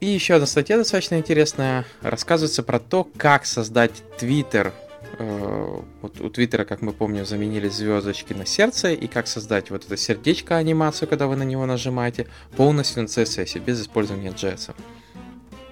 И 0.00 0.06
еще 0.06 0.34
одна 0.34 0.46
статья 0.46 0.76
достаточно 0.76 1.16
интересная. 1.16 1.84
Рассказывается 2.02 2.62
про 2.62 2.78
то, 2.78 3.08
как 3.16 3.46
создать 3.46 4.02
Twitter. 4.20 4.72
Э, 5.18 5.80
вот 6.02 6.20
у 6.20 6.28
Твиттера, 6.28 6.64
как 6.64 6.82
мы 6.82 6.92
помним, 6.92 7.24
заменили 7.24 7.68
звездочки 7.68 8.32
на 8.32 8.44
сердце, 8.44 8.92
и 8.92 9.06
как 9.06 9.26
создать 9.26 9.70
вот 9.70 9.84
это 9.84 9.96
сердечко 9.96 10.56
анимацию, 10.56 11.08
когда 11.08 11.26
вы 11.26 11.36
на 11.36 11.44
него 11.44 11.64
нажимаете, 11.66 12.26
полностью 12.56 13.02
на 13.02 13.06
CSS, 13.06 13.58
без 13.60 13.80
использования 13.80 14.30
JS. 14.30 14.74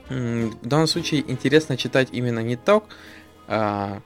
В 0.09 0.67
данном 0.67 0.87
случае 0.87 1.25
интересно 1.31 1.77
читать 1.77 2.09
именно 2.13 2.41
не 2.41 2.57
так, 2.57 2.85
а 3.47 4.01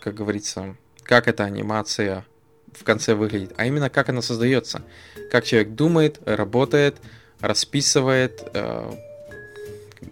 как 0.00 0.14
говорится, 0.14 0.76
как 1.02 1.28
эта 1.28 1.44
анимация 1.44 2.24
в 2.72 2.84
конце 2.84 3.14
выглядит, 3.14 3.52
а 3.56 3.66
именно 3.66 3.90
как 3.90 4.08
она 4.08 4.22
создается. 4.22 4.82
Как 5.30 5.44
человек 5.44 5.74
думает, 5.74 6.20
работает, 6.24 6.96
расписывает, 7.40 8.42
э, 8.54 8.92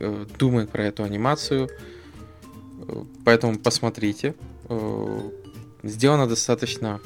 э, 0.01 0.27
думает 0.38 0.70
про 0.70 0.85
эту 0.85 1.05
анимацию. 1.05 1.68
Поэтому 3.25 3.59
посмотрите. 3.59 4.35
Э, 4.68 5.31
сделано 5.83 6.27
достаточно, 6.29 7.01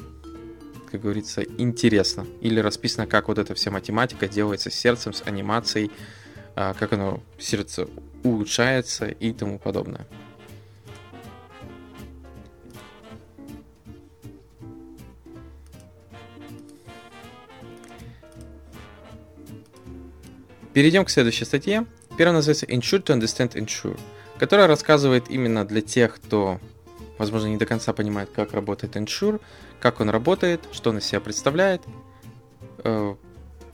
как 0.91 1.01
говорится, 1.01 1.41
интересно. 1.43 2.25
Или 2.41 2.59
расписано, 2.59 3.07
как 3.07 3.27
вот 3.27 3.37
эта 3.37 3.53
вся 3.55 3.71
математика 3.71 4.27
делается 4.27 4.69
с 4.69 4.75
сердцем, 4.75 5.13
с 5.13 5.23
анимацией, 5.25 5.91
как 6.53 6.91
оно 6.91 7.23
сердце 7.39 7.87
улучшается 8.23 9.07
и 9.07 9.31
тому 9.31 9.57
подобное. 9.57 10.05
Перейдем 20.73 21.03
к 21.03 21.09
следующей 21.09 21.43
статье. 21.43 21.85
Первая 22.17 22.35
называется 22.35 22.65
Insure 22.65 23.03
to 23.03 23.17
Understand 23.17 23.55
Insure, 23.55 23.99
которая 24.37 24.67
рассказывает 24.67 25.25
именно 25.29 25.65
для 25.65 25.81
тех, 25.81 26.15
кто, 26.15 26.59
возможно, 27.17 27.47
не 27.47 27.57
до 27.57 27.65
конца 27.65 27.91
понимает, 27.91 28.29
как 28.33 28.53
работает 28.53 28.95
Insure, 28.95 29.41
как 29.81 29.99
он 29.99 30.09
работает, 30.09 30.61
что 30.71 30.91
он 30.91 30.99
из 30.99 31.05
себя 31.05 31.19
представляет. 31.19 31.81
Э, 32.85 33.15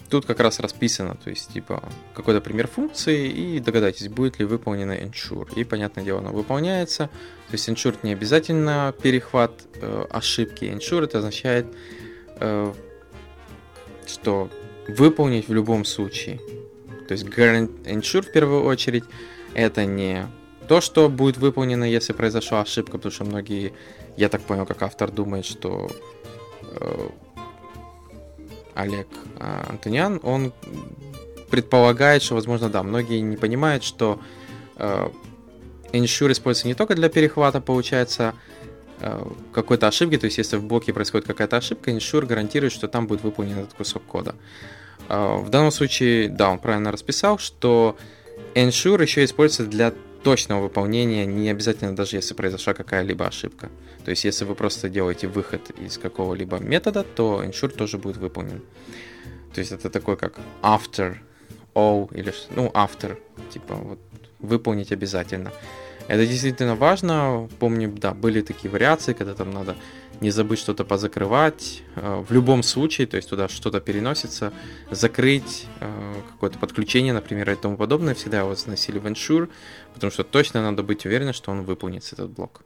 тут 0.09 0.25
как 0.25 0.39
раз 0.39 0.59
расписано, 0.59 1.15
то 1.23 1.29
есть, 1.29 1.53
типа, 1.53 1.83
какой-то 2.15 2.41
пример 2.41 2.67
функции, 2.67 3.27
и 3.27 3.59
догадайтесь, 3.59 4.07
будет 4.07 4.39
ли 4.39 4.45
выполнено 4.45 4.93
Ensure. 4.93 5.53
И, 5.55 5.63
понятное 5.63 6.03
дело, 6.03 6.19
оно 6.19 6.31
выполняется. 6.31 7.11
То 7.49 7.53
есть, 7.53 7.69
Ensure 7.69 7.95
не 8.01 8.13
обязательно 8.13 8.91
перехват 9.03 9.51
э, 9.75 10.05
ошибки. 10.09 10.65
Ensure 10.65 11.03
это 11.03 11.19
означает, 11.19 11.67
э, 12.39 12.73
что 14.07 14.49
выполнить 14.87 15.47
в 15.47 15.53
любом 15.53 15.85
случае. 15.85 16.39
То 17.07 17.13
есть 17.13 17.25
Guarantee 17.25 17.83
Ensure 17.85 18.21
в 18.21 18.31
первую 18.31 18.63
очередь 18.63 19.03
это 19.53 19.85
не 19.85 20.27
то, 20.67 20.81
что 20.81 21.09
будет 21.09 21.37
выполнено, 21.37 21.83
если 21.83 22.13
произошла 22.13 22.61
ошибка, 22.61 22.97
потому 22.97 23.11
что 23.11 23.23
многие, 23.23 23.73
я 24.17 24.29
так 24.29 24.41
понял, 24.41 24.65
как 24.65 24.81
автор 24.83 25.11
думает, 25.11 25.45
что 25.45 25.89
э, 26.63 27.09
Олег 28.75 29.07
э, 29.39 29.63
Антониан, 29.69 30.19
он 30.23 30.53
предполагает, 31.49 32.21
что, 32.21 32.35
возможно, 32.35 32.69
да, 32.69 32.83
многие 32.83 33.19
не 33.21 33.37
понимают, 33.37 33.83
что 33.83 34.19
э, 34.75 35.09
Ensure 35.93 36.31
используется 36.33 36.67
не 36.67 36.75
только 36.75 36.95
для 36.95 37.09
перехвата, 37.09 37.61
получается, 37.61 38.35
э, 38.99 39.25
какой-то 39.53 39.87
ошибки, 39.87 40.17
то 40.17 40.25
есть 40.25 40.37
если 40.37 40.57
в 40.57 40.65
блоке 40.65 40.93
происходит 40.93 41.25
какая-то 41.25 41.57
ошибка, 41.57 41.91
Ensure 41.91 42.25
гарантирует, 42.25 42.73
что 42.73 42.87
там 42.87 43.07
будет 43.07 43.23
выполнен 43.23 43.59
этот 43.59 43.73
кусок 43.73 44.03
кода. 44.03 44.35
А, 45.09 45.37
в 45.37 45.49
данном 45.49 45.71
случае, 45.71 46.29
да, 46.29 46.49
он 46.49 46.59
правильно 46.59 46.91
расписал, 46.91 47.37
что 47.37 47.97
ensure 48.55 49.01
еще 49.01 49.23
используется 49.23 49.69
для 49.69 49.93
точного 50.23 50.63
выполнения, 50.63 51.25
не 51.25 51.49
обязательно 51.49 51.95
даже 51.95 52.17
если 52.17 52.33
произошла 52.33 52.73
какая-либо 52.73 53.27
ошибка. 53.27 53.69
То 54.03 54.11
есть, 54.11 54.25
если 54.25 54.45
вы 54.45 54.55
просто 54.55 54.89
делаете 54.89 55.27
выход 55.27 55.71
из 55.79 55.97
какого-либо 55.97 56.59
метода, 56.59 57.03
то 57.03 57.43
ensure 57.43 57.69
тоже 57.69 57.97
будет 57.97 58.17
выполнен. 58.17 58.61
То 59.53 59.61
есть, 59.61 59.71
это 59.71 59.89
такой 59.89 60.17
как 60.17 60.33
after 60.61 61.17
all, 61.73 62.09
или, 62.13 62.33
ну, 62.55 62.69
after, 62.73 63.17
типа, 63.51 63.75
вот, 63.75 63.99
выполнить 64.39 64.91
обязательно. 64.91 65.51
Это 66.07 66.25
действительно 66.25 66.75
важно. 66.75 67.49
Помню, 67.59 67.89
да, 67.89 68.13
были 68.13 68.41
такие 68.41 68.69
вариации, 68.69 69.13
когда 69.13 69.33
там 69.33 69.51
надо 69.51 69.75
не 70.21 70.31
забыть 70.31 70.59
что-то 70.59 70.83
позакрывать. 70.83 71.83
Э, 71.95 72.23
в 72.27 72.31
любом 72.31 72.63
случае, 72.63 73.07
то 73.07 73.17
есть 73.17 73.29
туда 73.29 73.47
что-то 73.47 73.79
переносится, 73.79 74.53
закрыть 74.91 75.65
э, 75.79 76.13
какое-то 76.31 76.59
подключение, 76.59 77.13
например, 77.13 77.49
и 77.51 77.55
тому 77.55 77.77
подобное, 77.77 78.13
всегда 78.13 78.39
его 78.39 78.55
заносили 78.55 78.99
в 78.99 79.05
Ensure, 79.05 79.49
потому 79.93 80.11
что 80.11 80.23
точно 80.23 80.61
надо 80.61 80.83
быть 80.83 81.05
уверенным, 81.05 81.33
что 81.33 81.51
он 81.51 81.63
выполнится, 81.63 82.15
этот 82.15 82.31
блок. 82.31 82.61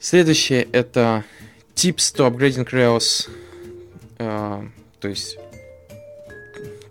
Следующее 0.00 0.68
это 0.72 1.24
tips 1.74 2.14
to 2.16 2.30
upgrading 2.30 2.68
Rails, 2.70 3.30
э, 4.18 4.68
то 5.00 5.08
есть 5.08 5.38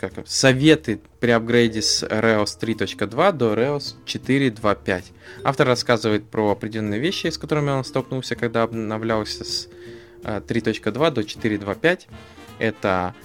как, 0.02 0.28
советы 0.28 1.00
при 1.20 1.32
апгрейде 1.32 1.82
с 1.82 2.04
Rails 2.04 2.60
3.2 2.60 3.32
до 3.32 3.54
Rails 3.54 3.96
4.2.5. 4.06 5.04
Автор 5.44 5.68
рассказывает 5.68 6.30
про 6.30 6.52
определенные 6.52 7.00
вещи, 7.00 7.28
с 7.28 7.38
которыми 7.38 7.70
он 7.70 7.86
столкнулся, 7.86 8.36
когда 8.36 8.64
обновлялся 8.64 9.44
с 9.44 9.70
3.2 10.24 11.08
э, 11.08 11.12
до 11.12 11.22
4.2.5. 11.22 12.08
Это 12.60 13.16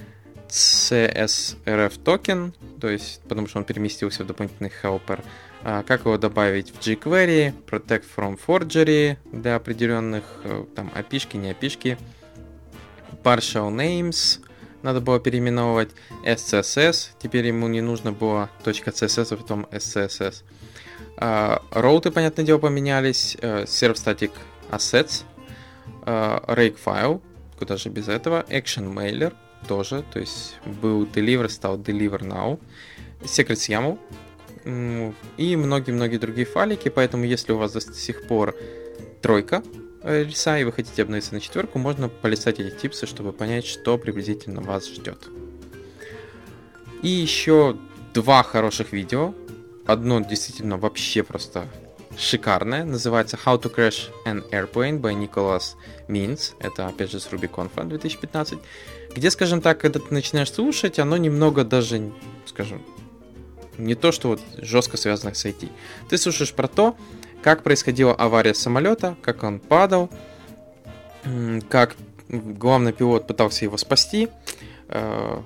CSRF 0.49 1.99
токен, 2.05 2.55
то 2.81 2.89
есть 2.89 3.21
потому 3.23 3.49
что 3.49 3.59
он 3.59 3.65
переместился 3.65 4.23
в 4.23 4.27
дополнительный 4.27 4.71
helper, 4.83 5.25
а, 5.65 5.83
как 5.83 6.01
его 6.01 6.17
добавить 6.19 6.71
в 6.71 6.79
jQuery, 6.79 7.53
Protect 7.69 8.05
from 8.17 8.39
Forgery 8.47 9.17
для 9.33 9.57
определенных 9.57 10.25
э, 10.45 10.65
там 10.77 10.93
API, 10.95 11.37
не 11.37 11.51
API, 11.51 11.99
Partial 13.25 13.71
Names, 13.75 14.46
надо 14.87 15.01
было 15.01 15.19
переименовывать 15.21 15.91
SCSS, 16.25 17.11
теперь 17.19 17.47
ему 17.47 17.69
не 17.69 17.81
нужно 17.81 18.13
было 18.13 18.49
.css, 18.65 19.35
а 19.35 19.37
потом 19.37 19.67
SCSS. 19.71 20.45
Uh, 21.19 21.63
роуты, 21.71 22.11
понятное 22.11 22.45
дело, 22.45 22.59
поменялись, 22.59 23.37
Serve 23.41 23.95
Static 23.95 24.31
Assets, 24.71 25.25
uh, 26.05 26.45
Rake 26.47 26.77
File, 26.83 27.21
куда 27.59 27.77
же 27.77 27.89
без 27.89 28.09
этого, 28.09 28.45
Action 28.49 28.95
Mailer 28.95 29.35
тоже, 29.67 30.05
то 30.13 30.21
есть 30.21 30.57
был 30.65 31.05
Deliver, 31.05 31.49
стал 31.49 31.79
Deliver 31.79 32.21
Now, 32.21 32.61
Secrets 33.23 33.69
YAML 33.69 33.99
и 35.37 35.57
многие-многие 35.57 36.19
другие 36.19 36.47
файлики, 36.47 36.89
поэтому 36.89 37.25
если 37.25 37.53
у 37.53 37.59
вас 37.59 37.73
до 37.73 37.81
сих 37.81 38.27
пор 38.27 38.55
тройка, 39.23 39.63
леса 40.07 40.59
и 40.59 40.65
вы 40.65 40.73
хотите 40.73 41.03
обновиться 41.03 41.35
на 41.35 41.41
четверку, 41.41 41.79
можно 41.79 42.09
полистать 42.09 42.61
эти 42.61 42.75
типсы, 42.75 43.07
чтобы 43.07 43.33
понять, 43.33 43.67
что 43.67 43.99
приблизительно 43.99 44.61
вас 44.61 44.89
ждет. 44.89 45.29
И 47.03 47.09
еще 47.09 47.77
два 48.15 48.43
хороших 48.43 48.93
видео. 48.93 49.35
Одно 49.87 50.21
действительно 50.21 50.79
вообще 50.79 51.23
просто 51.23 51.69
шикарное. 52.19 52.85
Называется 52.85 53.39
How 53.45 53.61
to 53.61 53.73
Crash 53.73 54.11
an 54.25 54.49
Airplane 54.51 55.01
by 55.01 55.15
Nicholas 55.15 55.75
Means. 56.09 56.55
Это, 56.61 56.89
опять 56.89 57.11
же, 57.11 57.21
с 57.21 57.29
RubyConf 57.29 57.87
2015. 57.87 58.59
Где, 59.15 59.31
скажем 59.31 59.61
так, 59.61 59.79
когда 59.81 60.01
ты 60.01 60.13
начинаешь 60.13 60.53
слушать, 60.53 60.99
оно 60.99 61.17
немного 61.17 61.65
даже, 61.65 62.13
скажем, 62.47 62.83
не 63.79 63.95
то, 63.95 64.13
что 64.13 64.29
вот 64.29 64.41
жестко 64.59 64.97
связано 64.97 65.35
с 65.35 65.45
IT. 65.45 65.71
Ты 66.09 66.19
слушаешь 66.19 66.53
про 66.53 66.69
то, 66.69 66.97
как 67.43 67.63
происходила 67.63 68.15
авария 68.15 68.55
самолета, 68.55 69.17
как 69.23 69.43
он 69.43 69.61
падал, 69.61 70.11
как 71.69 71.97
главный 72.29 72.93
пилот 72.93 73.27
пытался 73.27 73.65
его 73.65 73.77
спасти. 73.77 74.29
Э, 74.89 75.41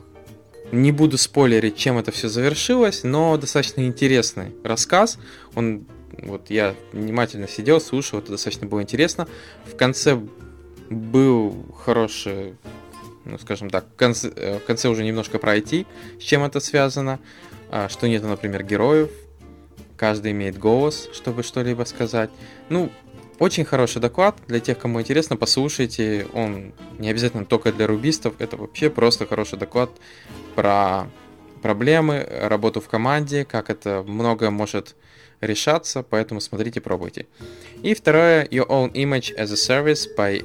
не 0.72 0.92
буду 0.92 1.18
спойлерить, 1.18 1.76
чем 1.76 1.98
это 1.98 2.12
все 2.12 2.28
завершилось, 2.28 3.02
но 3.02 3.36
достаточно 3.36 3.84
интересный 3.84 4.54
рассказ. 4.62 5.18
Он, 5.54 5.86
вот 6.22 6.50
я 6.50 6.74
внимательно 6.92 7.48
сидел, 7.48 7.80
слушал, 7.80 8.20
это 8.20 8.32
достаточно 8.32 8.66
было 8.66 8.82
интересно. 8.82 9.26
В 9.64 9.76
конце 9.76 10.20
был 10.88 11.66
хороший, 11.84 12.54
ну 13.24 13.38
скажем 13.38 13.70
так, 13.70 13.86
в 13.92 13.96
конце, 13.96 14.32
э, 14.34 14.58
в 14.58 14.64
конце 14.64 14.88
уже 14.88 15.04
немножко 15.04 15.38
пройти, 15.38 15.86
с 16.20 16.22
чем 16.22 16.44
это 16.44 16.60
связано, 16.60 17.18
а, 17.70 17.88
что 17.88 18.08
нет, 18.08 18.22
например, 18.22 18.64
героев, 18.64 19.10
каждый 20.00 20.32
имеет 20.32 20.58
голос, 20.58 21.10
чтобы 21.12 21.42
что-либо 21.42 21.84
сказать. 21.84 22.30
Ну, 22.70 22.90
очень 23.38 23.66
хороший 23.66 24.00
доклад. 24.00 24.34
Для 24.48 24.58
тех, 24.58 24.78
кому 24.78 24.98
интересно, 24.98 25.36
послушайте. 25.36 26.26
Он 26.32 26.72
не 26.98 27.10
обязательно 27.10 27.44
только 27.44 27.70
для 27.70 27.86
рубистов. 27.86 28.32
Это 28.38 28.56
вообще 28.56 28.88
просто 28.88 29.26
хороший 29.26 29.58
доклад 29.58 29.90
про 30.54 31.06
проблемы, 31.60 32.26
работу 32.26 32.80
в 32.80 32.88
команде, 32.88 33.44
как 33.44 33.68
это 33.68 34.02
многое 34.06 34.48
может 34.48 34.96
решаться, 35.42 36.02
поэтому 36.02 36.40
смотрите, 36.40 36.80
пробуйте. 36.80 37.26
И 37.82 37.92
второе, 37.92 38.46
Your 38.46 38.68
Own 38.68 38.92
Image 38.92 39.36
as 39.36 39.52
a 39.52 39.84
Service 39.84 40.08
by 40.16 40.42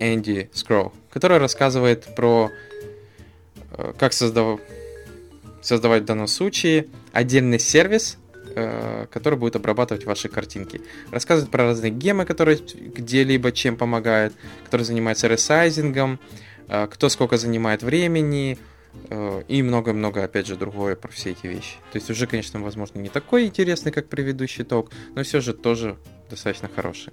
Andy 0.00 0.50
Scroll, 0.52 0.92
который 1.10 1.36
рассказывает 1.36 2.14
про 2.16 2.50
э, 3.76 3.92
как 3.98 4.14
создав... 4.14 4.60
создавать 5.60 6.04
в 6.04 6.06
данном 6.06 6.26
случае 6.26 6.86
отдельный 7.12 7.58
сервис 7.58 8.16
который 9.10 9.38
будет 9.38 9.56
обрабатывать 9.56 10.04
ваши 10.04 10.28
картинки. 10.28 10.80
Рассказывать 11.10 11.50
про 11.50 11.64
разные 11.64 11.90
гемы, 11.90 12.24
которые 12.24 12.58
где-либо 12.58 13.52
чем 13.52 13.76
помогают, 13.76 14.34
который 14.64 14.82
занимается 14.82 15.28
ресайзингом, 15.28 16.18
э, 16.68 16.86
кто 16.90 17.08
сколько 17.08 17.36
занимает 17.36 17.82
времени, 17.82 18.58
э, 19.10 19.42
и 19.48 19.62
много-много, 19.62 20.24
опять 20.24 20.46
же, 20.46 20.56
другое 20.56 20.96
про 20.96 21.10
все 21.10 21.30
эти 21.30 21.46
вещи. 21.46 21.76
То 21.92 21.98
есть 21.98 22.10
уже, 22.10 22.26
конечно, 22.26 22.60
возможно, 22.60 22.98
не 22.98 23.08
такой 23.08 23.46
интересный, 23.46 23.92
как 23.92 24.08
предыдущий 24.08 24.64
ток, 24.64 24.90
но 25.14 25.22
все 25.22 25.40
же 25.40 25.52
тоже 25.52 25.96
достаточно 26.30 26.68
хороший. 26.74 27.12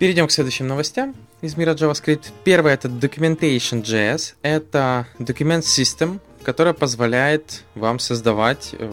Перейдем 0.00 0.28
к 0.28 0.30
следующим 0.30 0.66
новостям 0.66 1.14
из 1.42 1.58
мира 1.58 1.74
JavaScript. 1.74 2.32
Первое 2.42 2.72
это 2.72 2.88
Documentation.js. 2.88 4.34
Это 4.40 5.06
Document 5.18 5.60
System, 5.60 6.20
которая 6.42 6.74
позволяет 6.74 7.64
вам 7.74 7.98
создавать 7.98 8.74
э, 8.78 8.90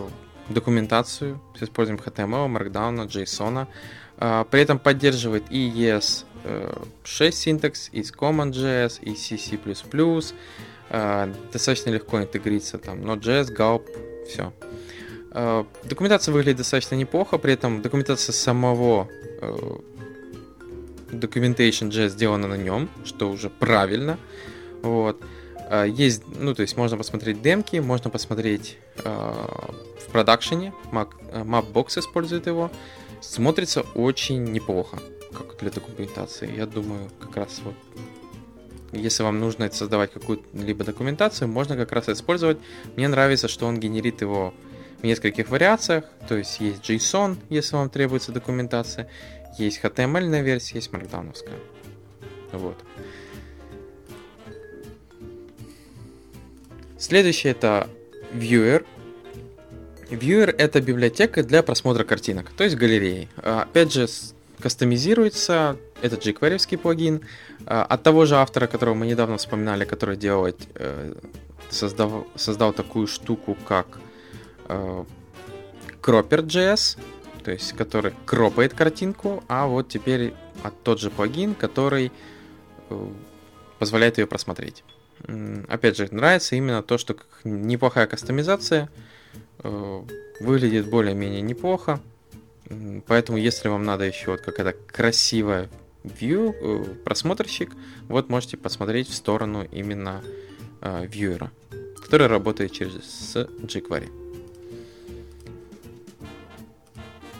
документацию 0.49 1.39
с 1.57 1.63
использованием 1.63 2.03
HTML, 2.05 2.47
Markdown, 2.47 3.07
JSON. 3.07 3.67
А, 4.19 4.43
при 4.45 4.61
этом 4.61 4.79
поддерживает 4.79 5.43
и 5.49 5.69
ES6 5.69 6.25
э, 6.43 7.31
синтакс, 7.31 7.89
и 7.91 8.01
CommonJS, 8.01 9.01
и 9.01 9.13
CC++. 9.13 9.59
А, 10.89 11.31
достаточно 11.51 11.89
легко 11.89 12.21
интегриться 12.21 12.77
там 12.77 12.99
Node.js, 12.99 13.55
Gulp, 13.55 13.83
все. 14.27 14.53
А, 15.31 15.65
документация 15.83 16.33
выглядит 16.33 16.57
достаточно 16.57 16.95
неплохо, 16.95 17.37
при 17.37 17.53
этом 17.53 17.81
документация 17.81 18.33
самого 18.33 19.07
э, 19.41 19.57
Documentation.js 21.11 22.09
сделана 22.09 22.47
на 22.47 22.57
нем, 22.57 22.89
что 23.05 23.29
уже 23.29 23.49
правильно. 23.49 24.17
Вот. 24.81 25.21
А, 25.69 25.85
есть, 25.85 26.23
ну, 26.39 26.53
то 26.53 26.61
есть 26.61 26.77
можно 26.77 26.97
посмотреть 26.97 27.41
демки, 27.41 27.77
можно 27.77 28.09
посмотреть 28.09 28.77
э, 29.03 29.09
в 29.09 30.11
продакшене, 30.11 30.73
Mapbox 30.91 31.99
использует 31.99 32.47
его. 32.47 32.71
Смотрится 33.21 33.81
очень 33.95 34.43
неплохо, 34.45 34.99
как 35.33 35.57
для 35.59 35.71
документации. 35.71 36.55
Я 36.55 36.67
думаю, 36.67 37.09
как 37.19 37.35
раз 37.35 37.61
вот 37.63 37.75
если 38.93 39.23
вам 39.23 39.39
нужно 39.39 39.69
создавать 39.71 40.13
какую-либо 40.13 40.85
документацию, 40.85 41.49
можно 41.49 41.75
как 41.75 41.91
раз 41.91 42.07
использовать. 42.07 42.57
Мне 42.95 43.07
нравится, 43.07 43.47
что 43.47 43.65
он 43.65 43.79
генерит 43.79 44.21
его 44.21 44.53
в 45.01 45.03
нескольких 45.03 45.49
вариациях. 45.49 46.05
То 46.29 46.35
есть 46.35 46.59
есть 46.61 46.89
JSON, 46.89 47.37
если 47.49 47.75
вам 47.75 47.89
требуется 47.89 48.31
документация, 48.31 49.09
есть 49.57 49.81
HTML 49.81 50.41
версия, 50.41 50.75
есть 50.75 50.91
Markdown. 50.91 51.35
Вот. 52.53 52.77
Следующее 56.97 57.51
это 57.51 57.89
Viewer. 58.33 58.85
Viewer 60.09 60.49
это 60.57 60.81
библиотека 60.81 61.43
для 61.43 61.61
просмотра 61.61 62.03
картинок, 62.03 62.49
то 62.51 62.63
есть 62.63 62.75
галереи. 62.75 63.29
А, 63.37 63.63
опять 63.63 63.93
же, 63.93 64.07
кастомизируется 64.59 65.77
этот 66.01 66.25
jQuery 66.25 66.77
плагин 66.77 67.21
а, 67.65 67.83
от 67.83 68.03
того 68.03 68.25
же 68.25 68.35
автора, 68.37 68.67
которого 68.67 68.95
мы 68.95 69.05
недавно 69.05 69.37
вспоминали, 69.37 69.85
который 69.85 70.17
делает, 70.17 70.57
э, 70.75 71.13
создав, 71.69 72.25
создал 72.35 72.73
такую 72.73 73.07
штуку, 73.07 73.55
как 73.67 73.99
э, 74.69 75.03
Cropper.js, 76.01 76.97
то 77.43 77.51
есть 77.51 77.73
который 77.73 78.13
кропает 78.25 78.73
картинку, 78.73 79.43
а 79.47 79.67
вот 79.67 79.89
теперь 79.89 80.33
от 80.63 80.81
тот 80.83 80.99
же 80.99 81.11
плагин, 81.11 81.53
который 81.53 82.11
э, 82.89 83.07
позволяет 83.77 84.17
ее 84.17 84.25
просмотреть. 84.25 84.83
Опять 85.67 85.97
же, 85.97 86.07
нравится 86.11 86.55
именно 86.55 86.83
то, 86.83 86.97
что 86.97 87.15
неплохая 87.43 88.07
кастомизация, 88.07 88.89
э, 89.63 90.03
выглядит 90.39 90.89
более-менее 90.89 91.41
неплохо. 91.41 91.99
Поэтому, 93.07 93.37
если 93.37 93.69
вам 93.69 93.85
надо 93.85 94.03
еще 94.03 94.31
вот 94.31 94.41
какая-то 94.41 94.77
красивая 94.87 95.69
view, 96.03 96.53
э, 96.53 96.83
просмотрщик, 97.03 97.71
вот 98.07 98.29
можете 98.29 98.57
посмотреть 98.57 99.09
в 99.09 99.13
сторону 99.13 99.67
именно 99.71 100.23
э, 100.81 101.05
вьюера. 101.07 101.51
который 102.01 102.27
работает 102.27 102.71
через 102.71 103.35
jQuery. 103.35 104.09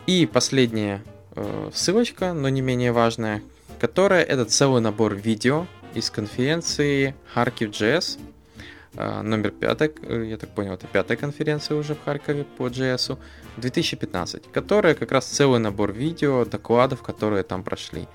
И 0.07 0.25
последняя 0.25 1.01
э, 1.35 1.69
ссылочка, 1.73 2.33
но 2.33 2.49
не 2.49 2.61
менее 2.61 2.91
важная, 2.91 3.41
которая 3.79 4.23
это 4.23 4.43
целый 4.45 4.81
набор 4.81 5.15
видео 5.15 5.67
из 5.93 6.09
конференции 6.09 7.15
Kharkiv.js, 7.35 8.19
э, 8.95 9.21
номер 9.21 9.51
пятый, 9.51 9.91
э, 10.01 10.25
я 10.29 10.37
так 10.37 10.49
понял, 10.49 10.73
это 10.73 10.87
пятая 10.87 11.17
конференция 11.17 11.77
уже 11.77 11.95
в 11.95 12.03
Харькове 12.03 12.43
по 12.43 12.67
JS, 12.67 13.17
2015, 13.57 14.51
которая 14.51 14.95
как 14.95 15.11
раз 15.11 15.25
целый 15.25 15.59
набор 15.59 15.91
видео, 15.91 16.45
докладов, 16.45 17.01
которые 17.01 17.43
там 17.43 17.63
прошли. 17.63 18.07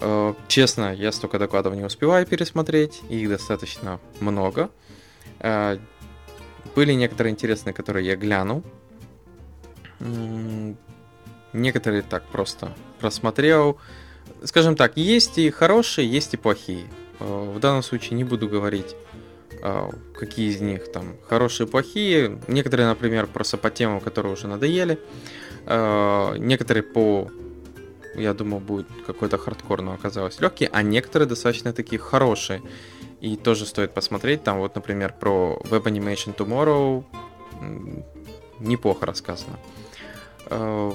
Э, 0.00 0.34
честно, 0.48 0.94
я 0.94 1.12
столько 1.12 1.38
докладов 1.38 1.74
не 1.74 1.84
успеваю 1.84 2.26
пересмотреть, 2.26 3.02
их 3.08 3.28
достаточно 3.28 4.00
много. 4.20 4.70
Э, 5.40 5.78
были 6.74 6.92
некоторые 6.92 7.32
интересные, 7.32 7.74
которые 7.74 8.06
я 8.06 8.16
глянул. 8.16 8.62
Некоторые 11.52 12.02
так 12.02 12.24
просто 12.24 12.72
просмотрел. 13.00 13.78
Скажем 14.44 14.76
так, 14.76 14.96
есть 14.96 15.38
и 15.38 15.50
хорошие, 15.50 16.10
есть 16.10 16.34
и 16.34 16.36
плохие. 16.36 16.86
Э, 17.20 17.52
в 17.54 17.58
данном 17.60 17.82
случае 17.82 18.16
не 18.16 18.24
буду 18.24 18.48
говорить, 18.48 18.96
какие 20.14 20.48
из 20.48 20.60
них 20.60 20.90
там 20.90 21.16
хорошие 21.28 21.66
плохие. 21.66 22.40
Некоторые, 22.48 22.88
например, 22.88 23.26
просто 23.26 23.58
по 23.58 23.68
темам, 23.68 24.00
которые 24.00 24.32
уже 24.32 24.46
надоели. 24.46 24.98
Некоторые 25.66 26.82
по 26.82 27.30
я 28.14 28.34
думал, 28.34 28.60
будет 28.60 28.86
какой-то 29.06 29.38
хардкор, 29.38 29.82
но 29.82 29.92
оказалось 29.92 30.40
легкий, 30.40 30.68
а 30.70 30.82
некоторые 30.82 31.28
достаточно 31.28 31.72
такие 31.72 31.98
хорошие. 31.98 32.62
И 33.20 33.36
тоже 33.36 33.66
стоит 33.66 33.92
посмотреть. 33.92 34.42
Там 34.42 34.58
вот, 34.58 34.74
например, 34.74 35.14
про 35.18 35.60
Web 35.64 35.84
Animation 35.84 36.34
Tomorrow 36.34 37.04
неплохо 38.58 39.06
рассказано. 39.06 39.58
Э, 40.46 40.92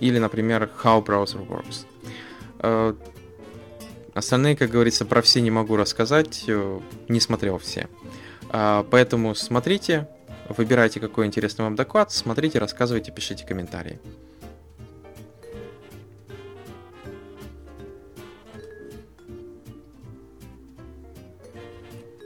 или, 0.00 0.18
например, 0.18 0.70
How 0.82 1.04
Browser 1.04 1.46
Works. 1.46 1.86
Остальные, 4.14 4.56
как 4.56 4.70
говорится, 4.70 5.04
про 5.04 5.22
все 5.22 5.40
не 5.40 5.50
могу 5.50 5.76
рассказать, 5.76 6.44
э, 6.46 6.80
не 7.08 7.20
смотрел 7.20 7.58
все. 7.58 7.88
Поэтому 8.52 9.36
смотрите, 9.36 10.08
выбирайте, 10.48 10.98
какой 10.98 11.26
интересный 11.26 11.64
вам 11.64 11.76
доклад, 11.76 12.10
смотрите, 12.10 12.58
рассказывайте, 12.58 13.12
пишите 13.12 13.46
комментарии. 13.46 14.00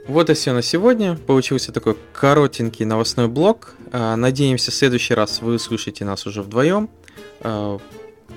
Вот 0.07 0.29
и 0.29 0.33
все 0.33 0.53
на 0.53 0.61
сегодня. 0.61 1.17
Получился 1.17 1.71
такой 1.71 1.97
коротенький 2.13 2.85
новостной 2.85 3.27
блок. 3.27 3.73
А, 3.91 4.15
надеемся, 4.15 4.69
в 4.69 4.75
следующий 4.75 5.15
раз 5.15 5.41
вы 5.41 5.55
услышите 5.55 6.05
нас 6.05 6.27
уже 6.27 6.43
вдвоем 6.43 6.89
а, 7.41 7.79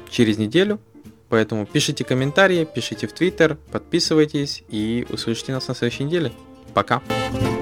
через 0.08 0.38
неделю. 0.38 0.80
Поэтому 1.28 1.66
пишите 1.66 2.04
комментарии, 2.04 2.64
пишите 2.64 3.06
в 3.06 3.12
Твиттер, 3.12 3.56
подписывайтесь 3.70 4.64
и 4.70 5.06
услышите 5.10 5.52
нас 5.52 5.68
на 5.68 5.74
следующей 5.74 6.04
неделе. 6.04 6.32
Пока! 6.74 7.00
Пока! 7.00 7.57